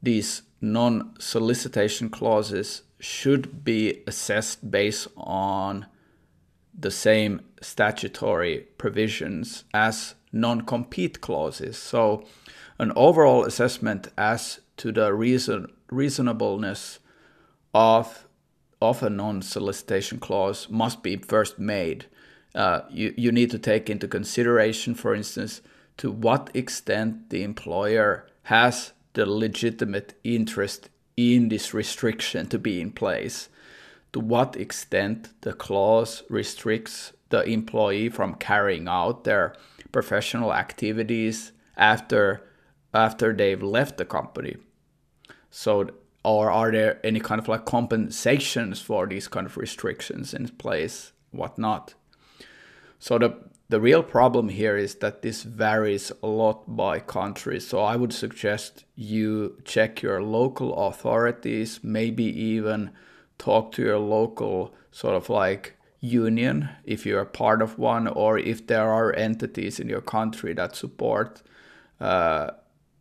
these 0.00 0.42
non 0.60 1.14
solicitation 1.18 2.08
clauses 2.08 2.82
should 3.02 3.64
be 3.64 4.00
assessed 4.06 4.70
based 4.70 5.08
on 5.16 5.84
the 6.78 6.90
same 6.90 7.40
statutory 7.60 8.68
provisions 8.78 9.64
as 9.74 10.14
non 10.32 10.60
compete 10.60 11.20
clauses. 11.20 11.76
So, 11.76 12.24
an 12.78 12.92
overall 12.94 13.44
assessment 13.44 14.08
as 14.16 14.60
to 14.76 14.92
the 14.92 15.12
reason, 15.12 15.66
reasonableness 15.90 17.00
of, 17.74 18.26
of 18.80 19.02
a 19.02 19.10
non 19.10 19.42
solicitation 19.42 20.20
clause 20.20 20.68
must 20.70 21.02
be 21.02 21.16
first 21.16 21.58
made. 21.58 22.06
Uh, 22.54 22.82
you, 22.88 23.12
you 23.16 23.32
need 23.32 23.50
to 23.50 23.58
take 23.58 23.90
into 23.90 24.06
consideration, 24.06 24.94
for 24.94 25.12
instance, 25.12 25.60
to 25.96 26.12
what 26.12 26.50
extent 26.54 27.30
the 27.30 27.42
employer 27.42 28.28
has 28.44 28.92
the 29.14 29.26
legitimate 29.26 30.14
interest 30.22 30.88
in 31.16 31.48
this 31.48 31.74
restriction 31.74 32.46
to 32.48 32.58
be 32.58 32.80
in 32.80 32.90
place, 32.90 33.48
to 34.12 34.20
what 34.20 34.56
extent 34.56 35.28
the 35.42 35.52
clause 35.52 36.22
restricts 36.28 37.12
the 37.28 37.42
employee 37.44 38.08
from 38.08 38.34
carrying 38.34 38.88
out 38.88 39.24
their 39.24 39.54
professional 39.90 40.52
activities 40.52 41.52
after 41.76 42.42
after 42.94 43.32
they've 43.32 43.62
left 43.62 43.96
the 43.96 44.04
company. 44.04 44.56
So 45.50 45.88
or 46.24 46.50
are 46.50 46.70
there 46.70 47.00
any 47.04 47.20
kind 47.20 47.40
of 47.40 47.48
like 47.48 47.64
compensations 47.64 48.80
for 48.80 49.06
these 49.06 49.28
kind 49.28 49.46
of 49.46 49.56
restrictions 49.56 50.32
in 50.34 50.48
place, 50.48 51.12
whatnot? 51.30 51.94
So 52.98 53.18
the 53.18 53.34
the 53.72 53.80
real 53.80 54.02
problem 54.02 54.50
here 54.50 54.76
is 54.76 54.96
that 54.96 55.22
this 55.22 55.44
varies 55.44 56.12
a 56.22 56.26
lot 56.26 56.76
by 56.76 57.00
country. 57.00 57.58
So 57.58 57.80
I 57.80 57.96
would 57.96 58.12
suggest 58.12 58.84
you 58.96 59.56
check 59.64 60.02
your 60.02 60.22
local 60.22 60.74
authorities, 60.74 61.80
maybe 61.82 62.24
even 62.24 62.90
talk 63.38 63.72
to 63.72 63.82
your 63.82 63.98
local 63.98 64.74
sort 64.90 65.16
of 65.16 65.30
like 65.30 65.74
union 66.00 66.68
if 66.84 67.06
you're 67.06 67.22
a 67.22 67.36
part 67.40 67.62
of 67.62 67.78
one, 67.78 68.08
or 68.08 68.38
if 68.38 68.66
there 68.66 68.90
are 68.90 69.14
entities 69.14 69.80
in 69.80 69.88
your 69.88 70.02
country 70.02 70.52
that 70.52 70.76
support 70.76 71.40
uh, 71.98 72.50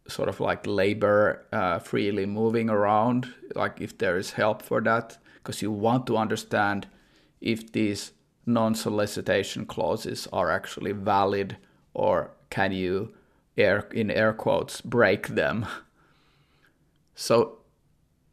sort 0.08 0.30
of 0.30 0.40
like 0.40 0.66
labor 0.66 1.46
uh, 1.52 1.80
freely 1.80 2.26
moving 2.26 2.70
around, 2.70 3.28
like 3.56 3.82
if 3.82 3.98
there 3.98 4.18
is 4.18 4.32
help 4.32 4.62
for 4.62 4.80
that, 4.80 5.18
because 5.36 5.62
you 5.62 5.70
want 5.70 6.08
to 6.08 6.16
understand 6.16 6.88
if 7.42 7.74
these 7.74 8.14
non-solicitation 8.46 9.66
clauses 9.66 10.28
are 10.34 10.52
actually 10.52 10.92
valid 10.92 11.58
or 11.94 12.32
can 12.50 12.72
you 12.72 13.14
air 13.58 13.88
in 13.92 14.10
air 14.10 14.34
quotes 14.34 14.82
break 14.82 15.28
them? 15.28 15.66
So 17.16 17.60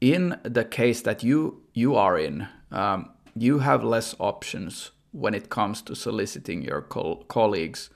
in 0.00 0.38
the 0.42 0.64
case 0.64 1.02
that 1.02 1.22
you 1.22 1.62
you 1.74 1.94
are 1.96 2.18
in 2.18 2.48
um, 2.70 3.10
you 3.36 3.60
have 3.60 3.84
less 3.84 4.14
options 4.18 4.90
when 5.12 5.34
it 5.34 5.48
comes 5.48 5.82
to 5.82 5.94
soliciting 5.94 6.62
your 6.62 6.82
co- 6.82 7.24
colleagues 7.28 7.90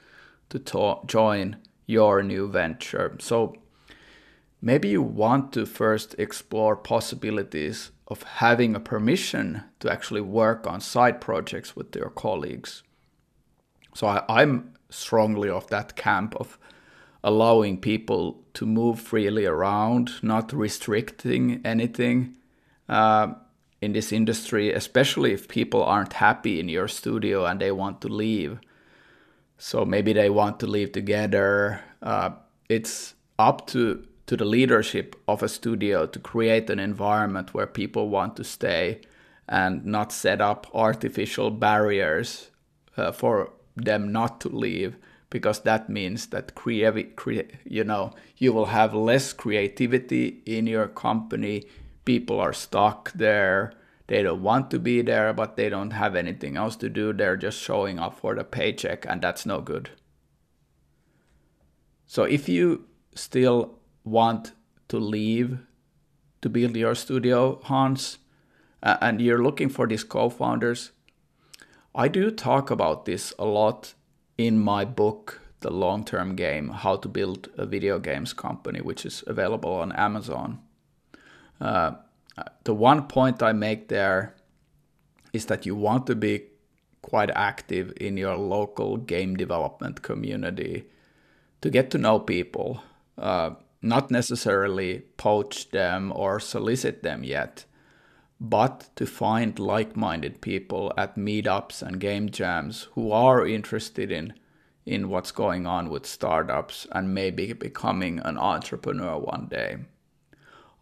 to- 0.50 1.00
join 1.06 1.56
your 1.86 2.22
new 2.22 2.48
venture. 2.48 3.16
So 3.20 3.54
maybe 4.60 4.88
you 4.88 5.02
want 5.02 5.52
to 5.52 5.66
first 5.66 6.14
explore 6.18 6.76
possibilities 6.76 7.90
of 8.12 8.22
having 8.22 8.76
a 8.76 8.80
permission 8.80 9.64
to 9.80 9.90
actually 9.90 10.20
work 10.20 10.66
on 10.66 10.80
side 10.80 11.18
projects 11.20 11.74
with 11.74 11.96
your 11.96 12.10
colleagues. 12.10 12.82
So 13.94 14.06
I, 14.06 14.42
am 14.42 14.74
strongly 14.90 15.48
of 15.48 15.66
that 15.68 15.96
camp 15.96 16.36
of 16.36 16.58
allowing 17.24 17.80
people 17.80 18.44
to 18.54 18.66
move 18.66 19.00
freely 19.00 19.46
around, 19.46 20.22
not 20.22 20.52
restricting 20.52 21.62
anything 21.64 22.36
uh, 22.88 23.28
in 23.80 23.92
this 23.94 24.12
industry, 24.12 24.72
especially 24.72 25.32
if 25.32 25.48
people 25.48 25.82
aren't 25.82 26.12
happy 26.12 26.60
in 26.60 26.68
your 26.68 26.88
studio 26.88 27.46
and 27.46 27.60
they 27.60 27.72
want 27.72 28.02
to 28.02 28.08
leave. 28.08 28.60
So 29.56 29.84
maybe 29.86 30.12
they 30.12 30.28
want 30.28 30.60
to 30.60 30.66
leave 30.66 30.92
together. 30.92 31.80
Uh, 32.02 32.30
it's 32.68 33.14
up 33.38 33.66
to 33.68 34.06
to 34.32 34.36
the 34.38 34.44
leadership 34.46 35.14
of 35.28 35.42
a 35.42 35.48
studio 35.48 36.06
to 36.06 36.18
create 36.18 36.70
an 36.70 36.78
environment 36.78 37.52
where 37.52 37.66
people 37.66 38.08
want 38.08 38.34
to 38.34 38.42
stay 38.42 38.98
and 39.46 39.84
not 39.84 40.10
set 40.10 40.40
up 40.40 40.66
artificial 40.72 41.50
barriers 41.50 42.48
uh, 42.96 43.12
for 43.12 43.52
them 43.76 44.10
not 44.10 44.40
to 44.40 44.48
leave 44.48 44.96
because 45.28 45.60
that 45.60 45.90
means 45.90 46.28
that 46.28 46.54
creative 46.54 47.14
crea- 47.14 47.50
you 47.66 47.84
know 47.84 48.10
you 48.38 48.54
will 48.54 48.72
have 48.72 48.94
less 48.94 49.34
creativity 49.34 50.40
in 50.46 50.66
your 50.66 50.88
company. 50.88 51.66
People 52.06 52.40
are 52.40 52.54
stuck 52.54 53.12
there. 53.12 53.74
They 54.06 54.22
don't 54.22 54.42
want 54.42 54.70
to 54.70 54.78
be 54.78 55.02
there 55.02 55.34
but 55.34 55.56
they 55.56 55.68
don't 55.68 55.90
have 55.90 56.16
anything 56.16 56.56
else 56.56 56.74
to 56.76 56.88
do. 56.88 57.12
They're 57.12 57.36
just 57.36 57.60
showing 57.60 57.98
up 57.98 58.18
for 58.18 58.34
the 58.34 58.44
paycheck 58.44 59.04
and 59.06 59.20
that's 59.20 59.44
no 59.44 59.60
good. 59.60 59.90
So 62.06 62.22
if 62.22 62.48
you 62.48 62.86
still 63.14 63.78
want 64.04 64.52
to 64.88 64.98
leave 64.98 65.58
to 66.40 66.48
build 66.48 66.76
your 66.76 66.94
studio, 66.94 67.60
Hans, 67.64 68.18
and 68.82 69.20
you're 69.20 69.42
looking 69.42 69.68
for 69.68 69.86
these 69.86 70.04
co 70.04 70.28
founders, 70.28 70.90
I 71.94 72.08
do 72.08 72.30
talk 72.30 72.70
about 72.70 73.04
this 73.04 73.32
a 73.38 73.44
lot 73.44 73.94
in 74.38 74.58
my 74.58 74.84
book, 74.84 75.40
The 75.60 75.70
Long 75.70 76.04
Term 76.04 76.34
Game 76.34 76.70
How 76.70 76.96
to 76.96 77.08
Build 77.08 77.48
a 77.56 77.66
Video 77.66 77.98
Games 77.98 78.32
Company, 78.32 78.80
which 78.80 79.06
is 79.06 79.22
available 79.26 79.72
on 79.72 79.92
Amazon. 79.92 80.60
Uh, 81.60 81.92
the 82.64 82.74
one 82.74 83.06
point 83.06 83.42
I 83.42 83.52
make 83.52 83.88
there 83.88 84.34
is 85.32 85.46
that 85.46 85.64
you 85.64 85.76
want 85.76 86.06
to 86.06 86.14
be 86.14 86.44
quite 87.02 87.30
active 87.30 87.92
in 88.00 88.16
your 88.16 88.36
local 88.36 88.96
game 88.96 89.36
development 89.36 90.02
community 90.02 90.84
to 91.60 91.70
get 91.70 91.90
to 91.90 91.98
know 91.98 92.18
people. 92.18 92.82
Uh, 93.18 93.50
not 93.82 94.10
necessarily 94.10 95.00
poach 95.16 95.70
them 95.70 96.12
or 96.14 96.38
solicit 96.38 97.02
them 97.02 97.24
yet, 97.24 97.64
but 98.40 98.88
to 98.96 99.06
find 99.06 99.58
like 99.58 99.96
minded 99.96 100.40
people 100.40 100.92
at 100.96 101.16
meetups 101.16 101.82
and 101.82 102.00
game 102.00 102.30
jams 102.30 102.88
who 102.92 103.10
are 103.10 103.46
interested 103.46 104.10
in, 104.12 104.34
in 104.86 105.08
what's 105.08 105.32
going 105.32 105.66
on 105.66 105.90
with 105.90 106.06
startups 106.06 106.86
and 106.92 107.14
maybe 107.14 107.52
becoming 107.52 108.20
an 108.20 108.38
entrepreneur 108.38 109.18
one 109.18 109.46
day. 109.50 109.76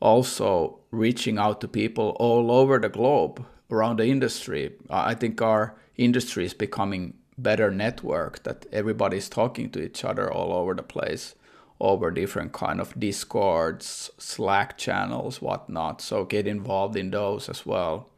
Also, 0.00 0.80
reaching 0.90 1.38
out 1.38 1.60
to 1.60 1.68
people 1.68 2.16
all 2.18 2.50
over 2.50 2.78
the 2.78 2.88
globe 2.88 3.44
around 3.70 3.98
the 3.98 4.06
industry. 4.06 4.72
I 4.88 5.14
think 5.14 5.40
our 5.40 5.76
industry 5.96 6.44
is 6.44 6.54
becoming 6.54 7.14
better 7.36 7.70
network 7.70 8.42
that 8.42 8.66
everybody's 8.72 9.28
talking 9.28 9.70
to 9.70 9.82
each 9.82 10.04
other 10.04 10.30
all 10.30 10.52
over 10.52 10.74
the 10.74 10.82
place 10.82 11.34
over 11.80 12.10
different 12.10 12.52
kind 12.52 12.80
of 12.80 12.98
discords 12.98 14.10
slack 14.18 14.76
channels 14.76 15.40
whatnot. 15.40 16.00
So 16.00 16.24
get 16.24 16.46
involved 16.46 16.96
in 16.96 17.10
those 17.10 17.48
as 17.48 17.64
well. 17.64 18.10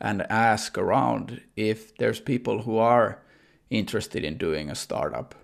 And 0.00 0.22
ask 0.30 0.76
around 0.76 1.40
if 1.56 1.96
there's 1.96 2.20
people 2.20 2.62
who 2.62 2.78
are 2.78 3.22
interested 3.70 4.24
in 4.24 4.36
doing 4.36 4.70
a 4.70 4.74
startup. 4.74 5.34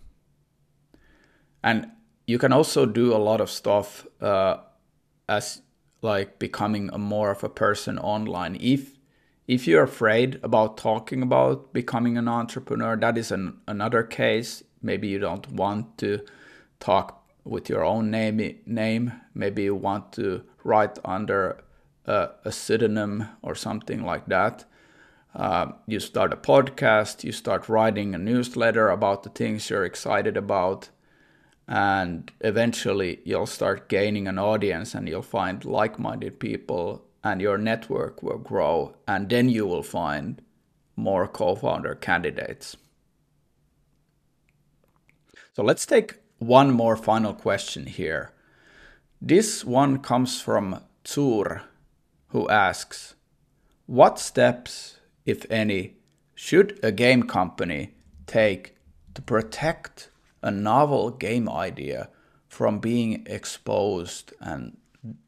And 1.62 1.90
you 2.26 2.38
can 2.38 2.52
also 2.52 2.86
do 2.86 3.14
a 3.14 3.18
lot 3.18 3.40
of 3.40 3.50
stuff 3.50 4.06
uh, 4.20 4.58
as 5.28 5.62
like 6.02 6.38
becoming 6.38 6.90
a 6.92 6.98
more 6.98 7.30
of 7.30 7.44
a 7.44 7.48
person 7.48 7.98
online. 7.98 8.56
If 8.60 8.98
if 9.46 9.66
you're 9.66 9.82
afraid 9.82 10.38
about 10.44 10.76
talking 10.76 11.22
about 11.22 11.72
becoming 11.72 12.16
an 12.16 12.28
entrepreneur 12.28 12.96
that 12.96 13.18
is 13.18 13.32
an, 13.32 13.58
another 13.66 14.04
case. 14.04 14.62
Maybe 14.80 15.08
you 15.08 15.18
don't 15.18 15.50
want 15.50 15.98
to 15.98 16.20
talk 16.78 17.19
with 17.44 17.68
your 17.68 17.85
own 17.85 18.11
name 18.11 18.59
name 18.66 19.12
maybe 19.35 19.62
you 19.64 19.74
want 19.74 20.12
to 20.12 20.42
write 20.64 20.98
under 21.05 21.62
a, 22.07 22.31
a 22.44 22.53
pseudonym 22.53 23.29
or 23.42 23.55
something 23.55 24.05
like 24.05 24.26
that. 24.26 24.64
Uh, 25.35 25.72
you 25.87 26.00
start 26.00 26.33
a 26.33 26.37
podcast 26.37 27.22
you 27.22 27.33
start 27.33 27.68
writing 27.68 28.14
a 28.14 28.18
newsletter 28.18 28.88
about 28.88 29.22
the 29.22 29.31
things 29.31 29.70
you're 29.70 29.85
excited 29.85 30.37
about 30.37 30.88
and 31.68 32.33
eventually 32.40 33.20
you'll 33.24 33.46
start 33.46 33.88
gaining 33.88 34.26
an 34.26 34.41
audience 34.41 34.93
and 34.93 35.09
you'll 35.09 35.22
find 35.22 35.64
like-minded 35.64 36.41
people 36.41 37.05
and 37.22 37.41
your 37.41 37.57
network 37.57 38.22
will 38.24 38.38
grow 38.38 38.93
and 39.07 39.28
then 39.28 39.49
you 39.49 39.64
will 39.64 39.84
find 39.84 40.43
more 40.97 41.28
co-founder 41.28 41.95
candidates. 41.95 42.76
So 45.53 45.62
let's 45.62 45.86
take 45.86 46.19
one 46.41 46.70
more 46.70 46.97
final 46.97 47.34
question 47.34 47.86
here. 47.86 48.32
This 49.20 49.62
one 49.62 49.99
comes 49.99 50.41
from 50.41 50.82
Zur, 51.07 51.62
who 52.28 52.49
asks 52.49 53.14
What 53.86 54.18
steps, 54.18 54.97
if 55.26 55.45
any, 55.51 55.97
should 56.34 56.80
a 56.82 56.93
game 56.93 57.24
company 57.24 57.95
take 58.26 58.74
to 59.14 59.20
protect 59.20 60.09
a 60.43 60.51
novel 60.51 61.11
game 61.11 61.49
idea 61.49 62.09
from 62.49 62.78
being 62.78 63.22
exposed 63.26 64.32
and 64.41 64.78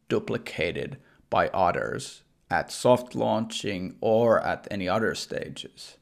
duplicated 0.09 0.97
by 1.29 1.49
others 1.49 2.23
at 2.51 2.73
soft 2.73 3.15
launching 3.15 3.97
or 4.01 4.41
at 4.41 4.67
any 4.71 4.89
other 4.89 5.15
stages? 5.15 5.99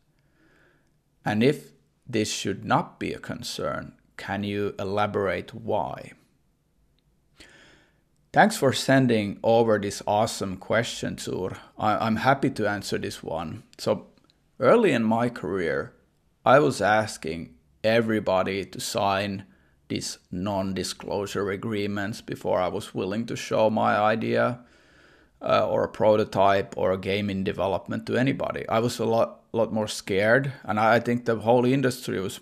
And 1.25 1.43
if 1.43 1.73
this 2.07 2.33
should 2.33 2.65
not 2.65 3.01
be 3.01 3.13
a 3.13 3.19
concern, 3.19 3.95
Can 4.21 4.45
you 4.45 4.75
elaborate 4.79 5.55
why? 5.55 6.13
Thanks 8.35 8.55
for 8.59 8.75
sending 8.75 9.41
over 9.43 9.79
this 9.79 10.03
awesome 10.07 10.59
question, 10.59 11.17
Zur. 11.17 11.57
I'm 11.79 12.17
happy 12.17 12.51
to 12.51 12.69
answer 12.69 12.99
this 12.99 13.23
one. 13.23 13.63
So, 13.79 14.09
early 14.61 14.93
in 14.93 15.05
my 15.05 15.31
career, 15.31 15.95
I 16.45 16.59
was 16.59 16.83
asking 16.83 17.55
everybody 17.83 18.67
to 18.67 18.79
sign 18.79 19.47
these 19.89 20.19
non 20.31 20.75
disclosure 20.75 21.51
agreements 21.51 22.21
before 22.21 22.61
I 22.61 22.69
was 22.69 22.95
willing 22.95 23.25
to 23.25 23.37
show 23.37 23.71
my 23.71 23.97
idea 23.97 24.61
uh, 25.41 25.67
or 25.67 25.85
a 25.85 25.89
prototype 25.89 26.77
or 26.77 26.93
a 26.93 26.99
game 26.99 27.31
in 27.31 27.43
development 27.43 28.07
to 28.07 28.19
anybody. 28.19 28.69
I 28.69 28.81
was 28.81 28.99
a 28.99 29.07
lot, 29.07 29.45
lot 29.53 29.73
more 29.73 29.89
scared, 29.89 30.53
and 30.65 30.79
I 30.79 31.01
think 31.01 31.25
the 31.25 31.37
whole 31.37 31.65
industry 31.65 32.21
was 32.21 32.39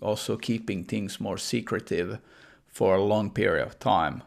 also 0.00 0.36
keeping 0.36 0.84
things 0.84 1.20
more 1.20 1.38
secretive 1.38 2.18
for 2.66 2.94
a 2.94 3.02
long 3.02 3.30
period 3.30 3.66
of 3.66 3.78
time. 3.78 4.22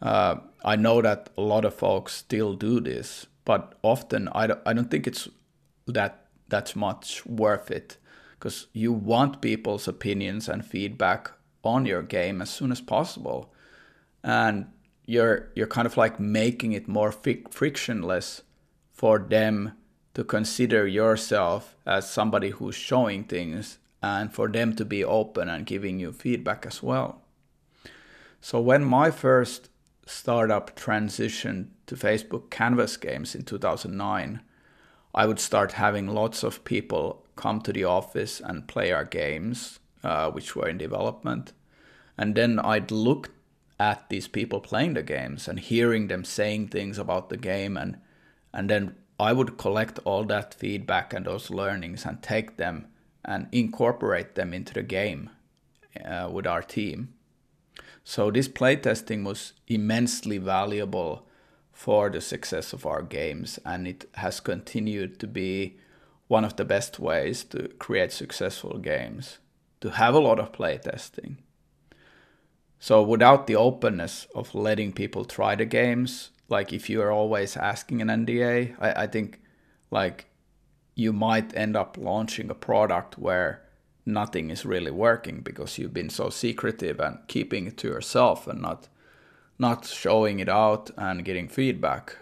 Uh, 0.00 0.36
I 0.64 0.76
know 0.76 1.00
that 1.02 1.30
a 1.36 1.42
lot 1.42 1.64
of 1.64 1.74
folks 1.74 2.14
still 2.14 2.54
do 2.54 2.80
this, 2.80 3.26
but 3.44 3.74
often 3.82 4.28
I 4.32 4.48
don't, 4.48 4.60
I 4.66 4.72
don't 4.72 4.90
think 4.90 5.06
it's 5.06 5.28
that 5.86 6.26
that's 6.48 6.76
much 6.76 7.24
worth 7.24 7.70
it 7.70 7.96
because 8.38 8.66
you 8.72 8.92
want 8.92 9.40
people's 9.40 9.88
opinions 9.88 10.48
and 10.48 10.64
feedback 10.64 11.30
on 11.64 11.86
your 11.86 12.02
game 12.02 12.42
as 12.42 12.50
soon 12.50 12.72
as 12.72 12.80
possible 12.80 13.52
and 14.22 14.66
you're 15.06 15.50
you're 15.54 15.66
kind 15.66 15.86
of 15.86 15.96
like 15.96 16.20
making 16.20 16.72
it 16.72 16.88
more 16.88 17.12
frictionless 17.12 18.42
for 18.92 19.18
them 19.18 19.72
to 20.14 20.22
consider 20.22 20.86
yourself 20.86 21.76
as 21.86 22.10
somebody 22.10 22.50
who's 22.50 22.74
showing 22.74 23.24
things 23.24 23.78
and 24.02 24.32
for 24.32 24.48
them 24.48 24.74
to 24.76 24.84
be 24.84 25.04
open 25.04 25.48
and 25.48 25.66
giving 25.66 26.00
you 26.00 26.12
feedback 26.12 26.66
as 26.66 26.82
well. 26.82 27.22
So 28.40 28.60
when 28.60 28.84
my 28.84 29.10
first 29.10 29.68
startup 30.06 30.74
transitioned 30.76 31.68
to 31.86 31.94
Facebook 31.94 32.50
Canvas 32.50 32.96
games 32.96 33.34
in 33.34 33.44
2009, 33.44 34.40
I 35.14 35.26
would 35.26 35.38
start 35.38 35.72
having 35.72 36.08
lots 36.08 36.42
of 36.42 36.64
people 36.64 37.24
come 37.36 37.60
to 37.60 37.72
the 37.72 37.84
office 37.84 38.40
and 38.40 38.66
play 38.66 38.90
our 38.92 39.04
games, 39.04 39.78
uh, 40.02 40.30
which 40.30 40.56
were 40.56 40.68
in 40.68 40.78
development. 40.78 41.52
And 42.18 42.34
then 42.34 42.58
I'd 42.58 42.90
look 42.90 43.30
at 43.78 44.08
these 44.08 44.28
people 44.28 44.60
playing 44.60 44.94
the 44.94 45.02
games 45.02 45.48
and 45.48 45.58
hearing 45.58 46.08
them 46.08 46.24
saying 46.24 46.68
things 46.68 46.98
about 46.98 47.28
the 47.28 47.36
game 47.36 47.76
and 47.76 47.96
and 48.54 48.68
then 48.68 48.94
I 49.18 49.32
would 49.32 49.56
collect 49.56 49.98
all 50.04 50.24
that 50.24 50.54
feedback 50.54 51.14
and 51.14 51.24
those 51.24 51.50
learnings 51.50 52.04
and 52.04 52.22
take 52.22 52.58
them 52.58 52.86
and 53.24 53.48
incorporate 53.52 54.34
them 54.34 54.52
into 54.52 54.74
the 54.74 54.82
game 54.82 55.30
uh, 56.04 56.28
with 56.30 56.46
our 56.46 56.62
team. 56.62 57.14
So 58.04 58.30
this 58.30 58.48
playtesting 58.48 59.24
was 59.24 59.52
immensely 59.68 60.38
valuable 60.38 61.26
for 61.72 62.10
the 62.10 62.20
success 62.20 62.72
of 62.72 62.84
our 62.84 63.02
games 63.02 63.58
and 63.64 63.86
it 63.86 64.08
has 64.14 64.40
continued 64.40 65.18
to 65.20 65.26
be 65.26 65.76
one 66.28 66.44
of 66.44 66.56
the 66.56 66.64
best 66.64 66.98
ways 66.98 67.44
to 67.44 67.68
create 67.78 68.12
successful 68.12 68.78
games 68.78 69.38
to 69.80 69.90
have 69.90 70.14
a 70.14 70.20
lot 70.20 70.38
of 70.38 70.52
playtesting. 70.52 71.36
So 72.78 73.02
without 73.02 73.46
the 73.46 73.56
openness 73.56 74.26
of 74.34 74.54
letting 74.54 74.92
people 74.92 75.24
try 75.24 75.54
the 75.54 75.64
games, 75.64 76.30
like 76.48 76.72
if 76.72 76.88
you 76.90 77.00
are 77.02 77.12
always 77.12 77.56
asking 77.56 78.00
an 78.00 78.08
NDA, 78.08 78.76
I, 78.80 79.02
I 79.02 79.06
think 79.06 79.40
like 79.90 80.26
you 80.94 81.12
might 81.12 81.56
end 81.56 81.76
up 81.76 81.96
launching 81.98 82.50
a 82.50 82.54
product 82.54 83.18
where 83.18 83.62
nothing 84.04 84.50
is 84.50 84.66
really 84.66 84.90
working 84.90 85.40
because 85.40 85.78
you've 85.78 85.94
been 85.94 86.10
so 86.10 86.28
secretive 86.28 87.00
and 87.00 87.18
keeping 87.28 87.66
it 87.66 87.76
to 87.78 87.88
yourself 87.88 88.46
and 88.46 88.60
not 88.60 88.88
not 89.58 89.86
showing 89.86 90.40
it 90.40 90.48
out 90.48 90.90
and 90.96 91.24
getting 91.24 91.46
feedback. 91.48 92.16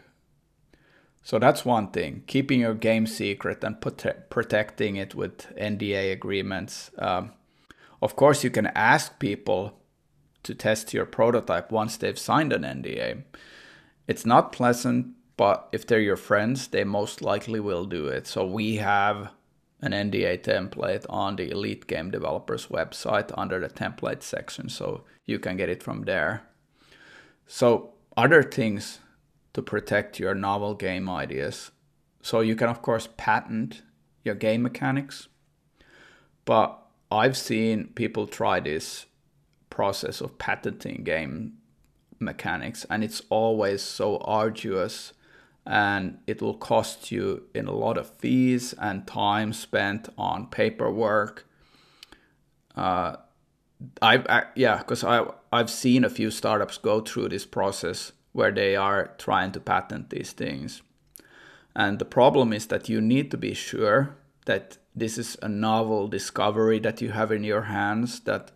So 1.23 1.39
that's 1.39 1.65
one 1.65 1.91
thing, 1.91 2.23
keeping 2.27 2.61
your 2.61 2.75
game 2.75 3.07
secret 3.07 3.63
and 3.63 3.77
prote- 3.77 4.29
protecting 4.31 4.97
it 4.97 5.15
with 5.15 5.55
NDA 5.57 6.13
agreements. 6.13 6.91
Um, 6.99 7.33
of 8.03 8.17
course, 8.17 8.43
you 8.43 8.51
can 8.51 8.67
ask 8.69 9.19
people 9.19 9.81
to 10.43 10.55
test 10.55 10.93
your 10.93 11.07
prototype 11.07 11.71
once 11.71 11.97
they've 11.97 12.19
signed 12.19 12.53
an 12.53 12.63
NDA. 12.63 13.23
It's 14.09 14.27
not 14.27 14.53
pleasant, 14.53 15.15
but 15.41 15.71
if 15.73 15.87
they're 15.87 16.01
your 16.01 16.19
friends, 16.19 16.69
they 16.69 16.85
most 16.85 17.23
likely 17.23 17.61
will 17.61 17.87
do 17.87 18.09
it. 18.09 18.27
So 18.27 18.45
we 18.45 18.77
have 18.77 19.31
an 19.81 19.93
NDA 19.93 20.43
template 20.43 21.07
on 21.09 21.37
the 21.37 21.51
Elite 21.51 21.87
Game 21.87 22.11
Developers 22.11 22.67
website 22.67 23.33
under 23.39 23.59
the 23.59 23.71
template 23.71 24.23
section, 24.23 24.69
so 24.69 25.05
you 25.25 25.39
can 25.39 25.57
get 25.57 25.71
it 25.71 25.83
from 25.83 26.03
there. 26.03 26.43
So, 27.47 27.95
other 28.19 28.43
things 28.43 28.99
to 29.55 29.63
protect 29.63 30.21
your 30.21 30.35
novel 30.35 30.75
game 30.75 31.09
ideas. 31.09 31.71
So, 32.21 32.41
you 32.41 32.55
can, 32.55 32.69
of 32.69 32.83
course, 32.83 33.09
patent 33.17 33.81
your 34.23 34.35
game 34.35 34.61
mechanics, 34.61 35.29
but 36.45 36.79
I've 37.11 37.39
seen 37.39 37.95
people 37.95 38.27
try 38.27 38.61
this 38.61 39.07
process 39.71 40.21
of 40.21 40.37
patenting 40.37 41.03
game 41.03 41.55
mechanics, 42.19 42.85
and 42.91 43.03
it's 43.03 43.23
always 43.31 43.81
so 43.81 44.19
arduous 44.19 45.15
and 45.67 46.19
it 46.27 46.41
will 46.41 46.55
cost 46.55 47.11
you 47.13 47.45
in 47.55 47.67
a 47.67 47.73
lot 47.73 47.99
of 47.99 48.11
fees 48.11 48.75
and 48.79 49.07
time 49.07 49.53
spent 49.53 50.09
on 50.17 50.47
paperwork. 50.47 51.47
Uh, 52.75 53.17
I've 54.03 54.27
I, 54.29 54.45
yeah, 54.55 54.79
because 54.79 55.05
I 55.05 55.27
I've 55.53 55.71
seen 55.71 56.05
a 56.05 56.11
few 56.11 56.31
startups 56.31 56.79
go 56.79 57.01
through 57.01 57.29
this 57.31 57.47
process 57.47 58.13
where 58.33 58.53
they 58.53 58.77
are 58.77 59.15
trying 59.19 59.53
to 59.53 59.61
patent 59.61 60.11
these 60.11 60.33
things, 60.33 60.83
and 61.75 61.99
the 61.99 62.05
problem 62.05 62.53
is 62.53 62.67
that 62.67 62.89
you 62.89 63.01
need 63.01 63.31
to 63.31 63.37
be 63.37 63.55
sure 63.55 64.17
that 64.47 64.79
this 64.95 65.19
is 65.19 65.37
a 65.41 65.49
novel 65.49 66.09
discovery 66.09 66.79
that 66.81 67.01
you 67.01 67.11
have 67.11 67.33
in 67.33 67.45
your 67.45 67.63
hands 67.63 68.21
that 68.21 68.51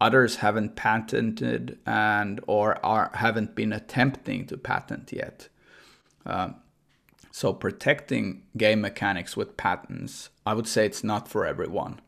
others 0.00 0.36
haven't 0.36 0.76
patented 0.76 1.78
and 1.86 2.40
or 2.46 2.84
are 2.84 3.10
haven't 3.14 3.54
been 3.54 3.72
attempting 3.72 4.46
to 4.46 4.56
patent 4.56 5.12
yet. 5.12 5.48
Um, 6.26 6.56
so 7.30 7.52
protecting 7.52 8.42
game 8.56 8.80
mechanics 8.80 9.36
with 9.36 9.56
patents, 9.56 10.30
I 10.46 10.54
would 10.54 10.68
say 10.68 10.86
it's 10.86 11.02
not 11.02 11.28
for 11.28 11.44
everyone. 11.44 12.00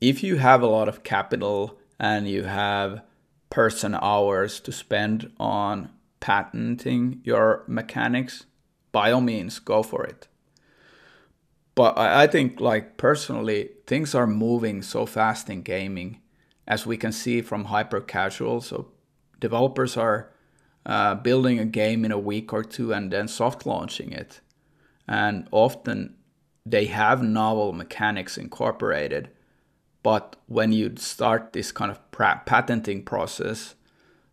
If 0.00 0.22
you 0.22 0.36
have 0.36 0.62
a 0.62 0.66
lot 0.66 0.88
of 0.88 1.02
capital 1.02 1.78
and 1.98 2.28
you 2.28 2.44
have 2.44 3.02
person 3.50 3.94
hours 3.94 4.60
to 4.60 4.72
spend 4.72 5.30
on 5.38 5.90
patenting 6.20 7.20
your 7.24 7.64
mechanics, 7.66 8.46
by 8.92 9.12
all 9.12 9.20
means, 9.20 9.58
go 9.58 9.82
for 9.82 10.04
it. 10.04 10.28
But 11.74 11.96
I 11.96 12.26
think, 12.26 12.60
like 12.60 12.96
personally, 12.96 13.70
things 13.86 14.14
are 14.14 14.26
moving 14.26 14.82
so 14.82 15.06
fast 15.06 15.48
in 15.48 15.62
gaming, 15.62 16.20
as 16.66 16.86
we 16.86 16.96
can 16.96 17.12
see 17.12 17.40
from 17.40 17.66
hyper 17.66 18.00
casual. 18.00 18.60
So 18.60 18.88
developers 19.38 19.96
are 19.96 20.32
uh, 20.86 21.14
building 21.16 21.58
a 21.58 21.64
game 21.64 22.04
in 22.04 22.12
a 22.12 22.18
week 22.18 22.52
or 22.52 22.62
two 22.62 22.92
and 22.92 23.12
then 23.12 23.28
soft 23.28 23.66
launching 23.66 24.12
it. 24.12 24.40
And 25.06 25.48
often 25.50 26.16
they 26.64 26.86
have 26.86 27.22
novel 27.22 27.72
mechanics 27.72 28.36
incorporated. 28.36 29.30
But 30.02 30.36
when 30.46 30.72
you 30.72 30.94
start 30.96 31.52
this 31.52 31.72
kind 31.72 31.90
of 31.90 32.00
patenting 32.46 33.04
process, 33.04 33.74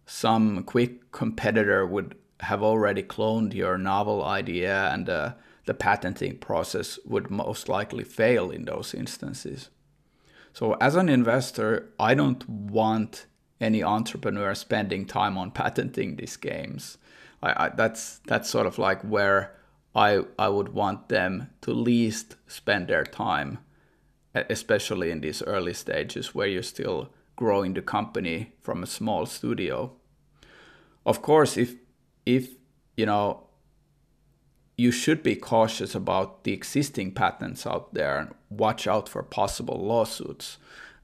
some 0.05 0.63
quick 0.63 1.11
competitor 1.11 1.85
would 1.85 2.15
have 2.41 2.61
already 2.61 3.01
cloned 3.01 3.53
your 3.53 3.77
novel 3.77 4.23
idea, 4.23 4.89
and 4.91 5.09
uh, 5.09 5.33
the 5.65 5.73
patenting 5.73 6.37
process 6.37 6.99
would 7.05 7.31
most 7.31 7.67
likely 7.67 8.03
fail 8.03 8.51
in 8.51 8.65
those 8.65 8.93
instances. 8.93 9.69
So, 10.53 10.73
as 10.73 10.95
an 10.95 11.09
investor, 11.09 11.89
I 11.99 12.13
don't 12.13 12.47
want 12.47 13.25
any 13.59 13.83
entrepreneur 13.83 14.53
spending 14.53 15.05
time 15.05 15.37
on 15.37 15.51
patenting 15.51 16.15
these 16.15 16.37
games. 16.37 16.97
I, 17.41 17.65
I, 17.65 17.69
that's 17.69 18.19
that's 18.27 18.49
sort 18.49 18.65
of 18.65 18.77
like 18.77 19.01
where 19.01 19.55
I 19.93 20.21
I 20.37 20.49
would 20.49 20.69
want 20.69 21.09
them 21.09 21.49
to 21.61 21.71
least 21.71 22.35
spend 22.47 22.87
their 22.87 23.03
time, 23.03 23.59
especially 24.33 25.11
in 25.11 25.21
these 25.21 25.41
early 25.43 25.73
stages 25.73 26.35
where 26.35 26.47
you're 26.47 26.63
still 26.63 27.09
growing 27.35 27.73
the 27.73 27.81
company 27.81 28.53
from 28.61 28.83
a 28.83 28.87
small 28.87 29.25
studio. 29.25 29.91
Of 31.05 31.21
course, 31.21 31.57
if 31.57 31.75
if 32.25 32.49
you 32.97 33.05
know 33.05 33.45
you 34.77 34.91
should 34.91 35.23
be 35.23 35.35
cautious 35.35 35.95
about 35.95 36.43
the 36.43 36.51
existing 36.51 37.13
patents 37.13 37.65
out 37.65 37.93
there 37.93 38.17
and 38.17 38.33
watch 38.49 38.87
out 38.87 39.07
for 39.07 39.23
possible 39.23 39.77
lawsuits 39.77 40.57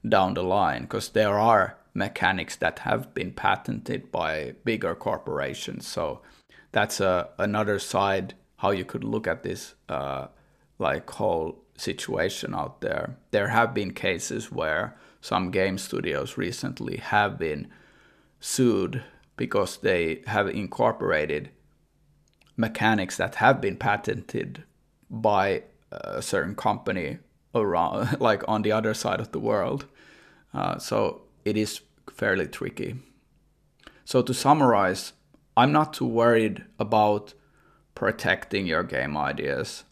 down 0.06 0.34
the 0.34 0.42
line 0.42 0.82
because 0.82 1.10
there 1.10 1.38
are 1.38 1.78
mechanics 1.94 2.56
that 2.56 2.80
have 2.80 3.12
been 3.14 3.32
patented 3.32 4.10
by 4.10 4.54
bigger 4.64 4.94
corporations. 4.94 5.86
So 5.86 6.22
that's 6.72 7.00
a, 7.00 7.28
another 7.38 7.78
side 7.78 8.34
how 8.56 8.70
you 8.70 8.84
could 8.84 9.04
look 9.04 9.26
at 9.26 9.42
this 9.42 9.74
uh, 9.88 10.28
like 10.78 11.08
whole 11.10 11.62
situation 11.76 12.54
out 12.54 12.80
there. 12.80 13.16
There 13.30 13.48
have 13.48 13.74
been 13.74 13.92
cases 13.92 14.52
where 14.52 14.96
some 15.20 15.50
game 15.50 15.78
studios 15.78 16.36
recently 16.36 16.96
have 16.98 17.38
been 17.38 17.68
sued 18.40 19.02
because 19.36 19.78
they 19.78 20.22
have 20.26 20.48
incorporated 20.48 21.50
mechanics 22.56 23.16
that 23.16 23.36
have 23.36 23.60
been 23.60 23.76
patented 23.76 24.64
by 25.10 25.62
a 25.90 26.22
certain 26.22 26.54
company 26.54 27.18
around 27.54 28.20
like 28.20 28.42
on 28.48 28.62
the 28.62 28.72
other 28.72 28.94
side 28.94 29.20
of 29.20 29.32
the 29.32 29.38
world 29.38 29.86
uh, 30.54 30.78
so 30.78 31.21
it 31.44 31.56
is 31.56 31.80
fairly 32.10 32.46
tricky. 32.46 32.96
So 34.04 34.22
to 34.22 34.34
summarize 34.34 35.12
i'm 35.56 35.72
not 35.72 35.92
too 35.92 36.06
worried 36.06 36.64
about 36.78 37.34
protecting 37.94 38.66
your 38.66 38.82
game 38.82 39.16
ideas. 39.16 39.84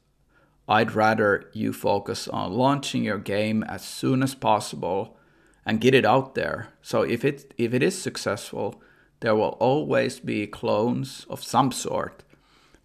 I'd 0.68 0.92
rather 0.92 1.50
you 1.52 1.72
focus 1.72 2.28
on 2.28 2.52
launching 2.52 3.04
your 3.04 3.18
game 3.18 3.62
as 3.64 3.84
soon 3.84 4.22
as 4.22 4.34
possible 4.34 5.16
and 5.66 5.80
get 5.80 5.94
it 5.94 6.04
out 6.04 6.34
there. 6.34 6.68
So 6.80 7.02
if 7.02 7.24
it 7.24 7.52
if 7.58 7.74
it 7.74 7.82
is 7.82 8.00
successful 8.00 8.82
there 9.20 9.36
will 9.36 9.56
always 9.60 10.18
be 10.18 10.46
clones 10.46 11.26
of 11.28 11.44
some 11.44 11.70
sort 11.72 12.24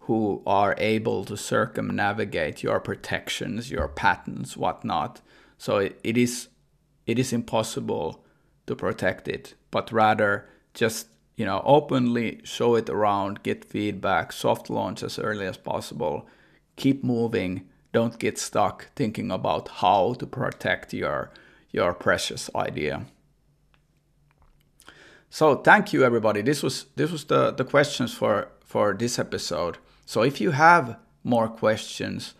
who 0.00 0.42
are 0.46 0.74
able 0.78 1.24
to 1.24 1.36
circumnavigate 1.36 2.62
your 2.62 2.78
protections, 2.78 3.70
your 3.70 3.88
patents, 3.88 4.56
whatnot. 4.56 5.22
So 5.58 5.78
it, 5.78 5.98
it 6.04 6.18
is 6.18 6.48
it 7.06 7.18
is 7.18 7.32
impossible 7.32 8.24
to 8.66 8.76
protect 8.76 9.28
it, 9.28 9.54
but 9.70 9.92
rather 9.92 10.48
just 10.74 11.08
you 11.36 11.44
know 11.44 11.62
openly 11.64 12.40
show 12.44 12.74
it 12.74 12.88
around, 12.88 13.42
get 13.42 13.64
feedback, 13.64 14.32
soft 14.32 14.70
launch 14.70 15.02
as 15.02 15.18
early 15.18 15.46
as 15.46 15.56
possible, 15.56 16.26
keep 16.76 17.04
moving, 17.04 17.68
don't 17.92 18.18
get 18.18 18.38
stuck 18.38 18.90
thinking 18.94 19.30
about 19.30 19.68
how 19.68 20.14
to 20.14 20.26
protect 20.26 20.92
your 20.92 21.30
your 21.70 21.94
precious 21.94 22.50
idea. 22.54 23.06
So 25.30 25.56
thank 25.56 25.92
you 25.92 26.04
everybody. 26.04 26.42
This 26.42 26.62
was 26.62 26.86
this 26.96 27.10
was 27.10 27.24
the, 27.24 27.50
the 27.50 27.64
questions 27.64 28.14
for, 28.14 28.48
for 28.64 28.94
this 28.94 29.18
episode. 29.18 29.78
So 30.06 30.22
if 30.22 30.40
you 30.40 30.52
have 30.52 30.96
more 31.24 31.48
questions, 31.48 32.34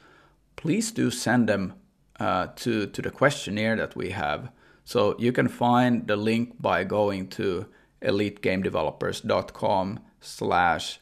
please 0.55 0.93
do 0.93 1.11
send 1.11 1.49
them 1.49 1.75
uh, 2.19 2.47
to, 2.57 2.87
to 2.87 3.03
the 3.03 3.11
questionnaire 3.11 3.77
that 3.77 3.97
we 3.97 4.11
have. 4.11 4.51
So 4.87 5.17
you 5.19 5.33
can 5.33 5.49
find 5.49 6.07
the 6.07 6.15
link 6.15 6.63
by 6.63 6.85
going 6.85 7.27
to 7.31 7.67
elitegamedevelopers.com 8.03 10.01
slash 10.21 11.01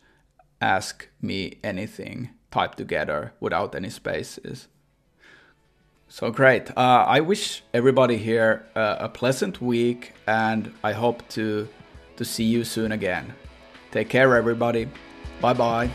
ask 0.59 1.09
me 1.21 1.59
anything 1.63 2.31
typed 2.51 2.79
together 2.79 3.35
without 3.41 3.75
any 3.75 3.91
spaces. 3.91 4.69
So 6.09 6.31
great. 6.31 6.71
Uh, 6.71 7.05
I 7.07 7.21
wish 7.21 7.63
everybody 7.75 8.17
here 8.17 8.65
uh, 8.75 8.97
a 9.01 9.09
pleasant 9.11 9.61
week 9.61 10.15
and 10.27 10.73
I 10.83 10.93
hope 10.93 11.29
to 11.31 11.69
to 12.17 12.25
see 12.25 12.45
you 12.45 12.65
soon 12.65 12.93
again. 12.93 13.35
Take 13.91 14.09
care 14.09 14.35
everybody. 14.35 14.89
Bye 15.43 15.53
bye. 15.53 15.91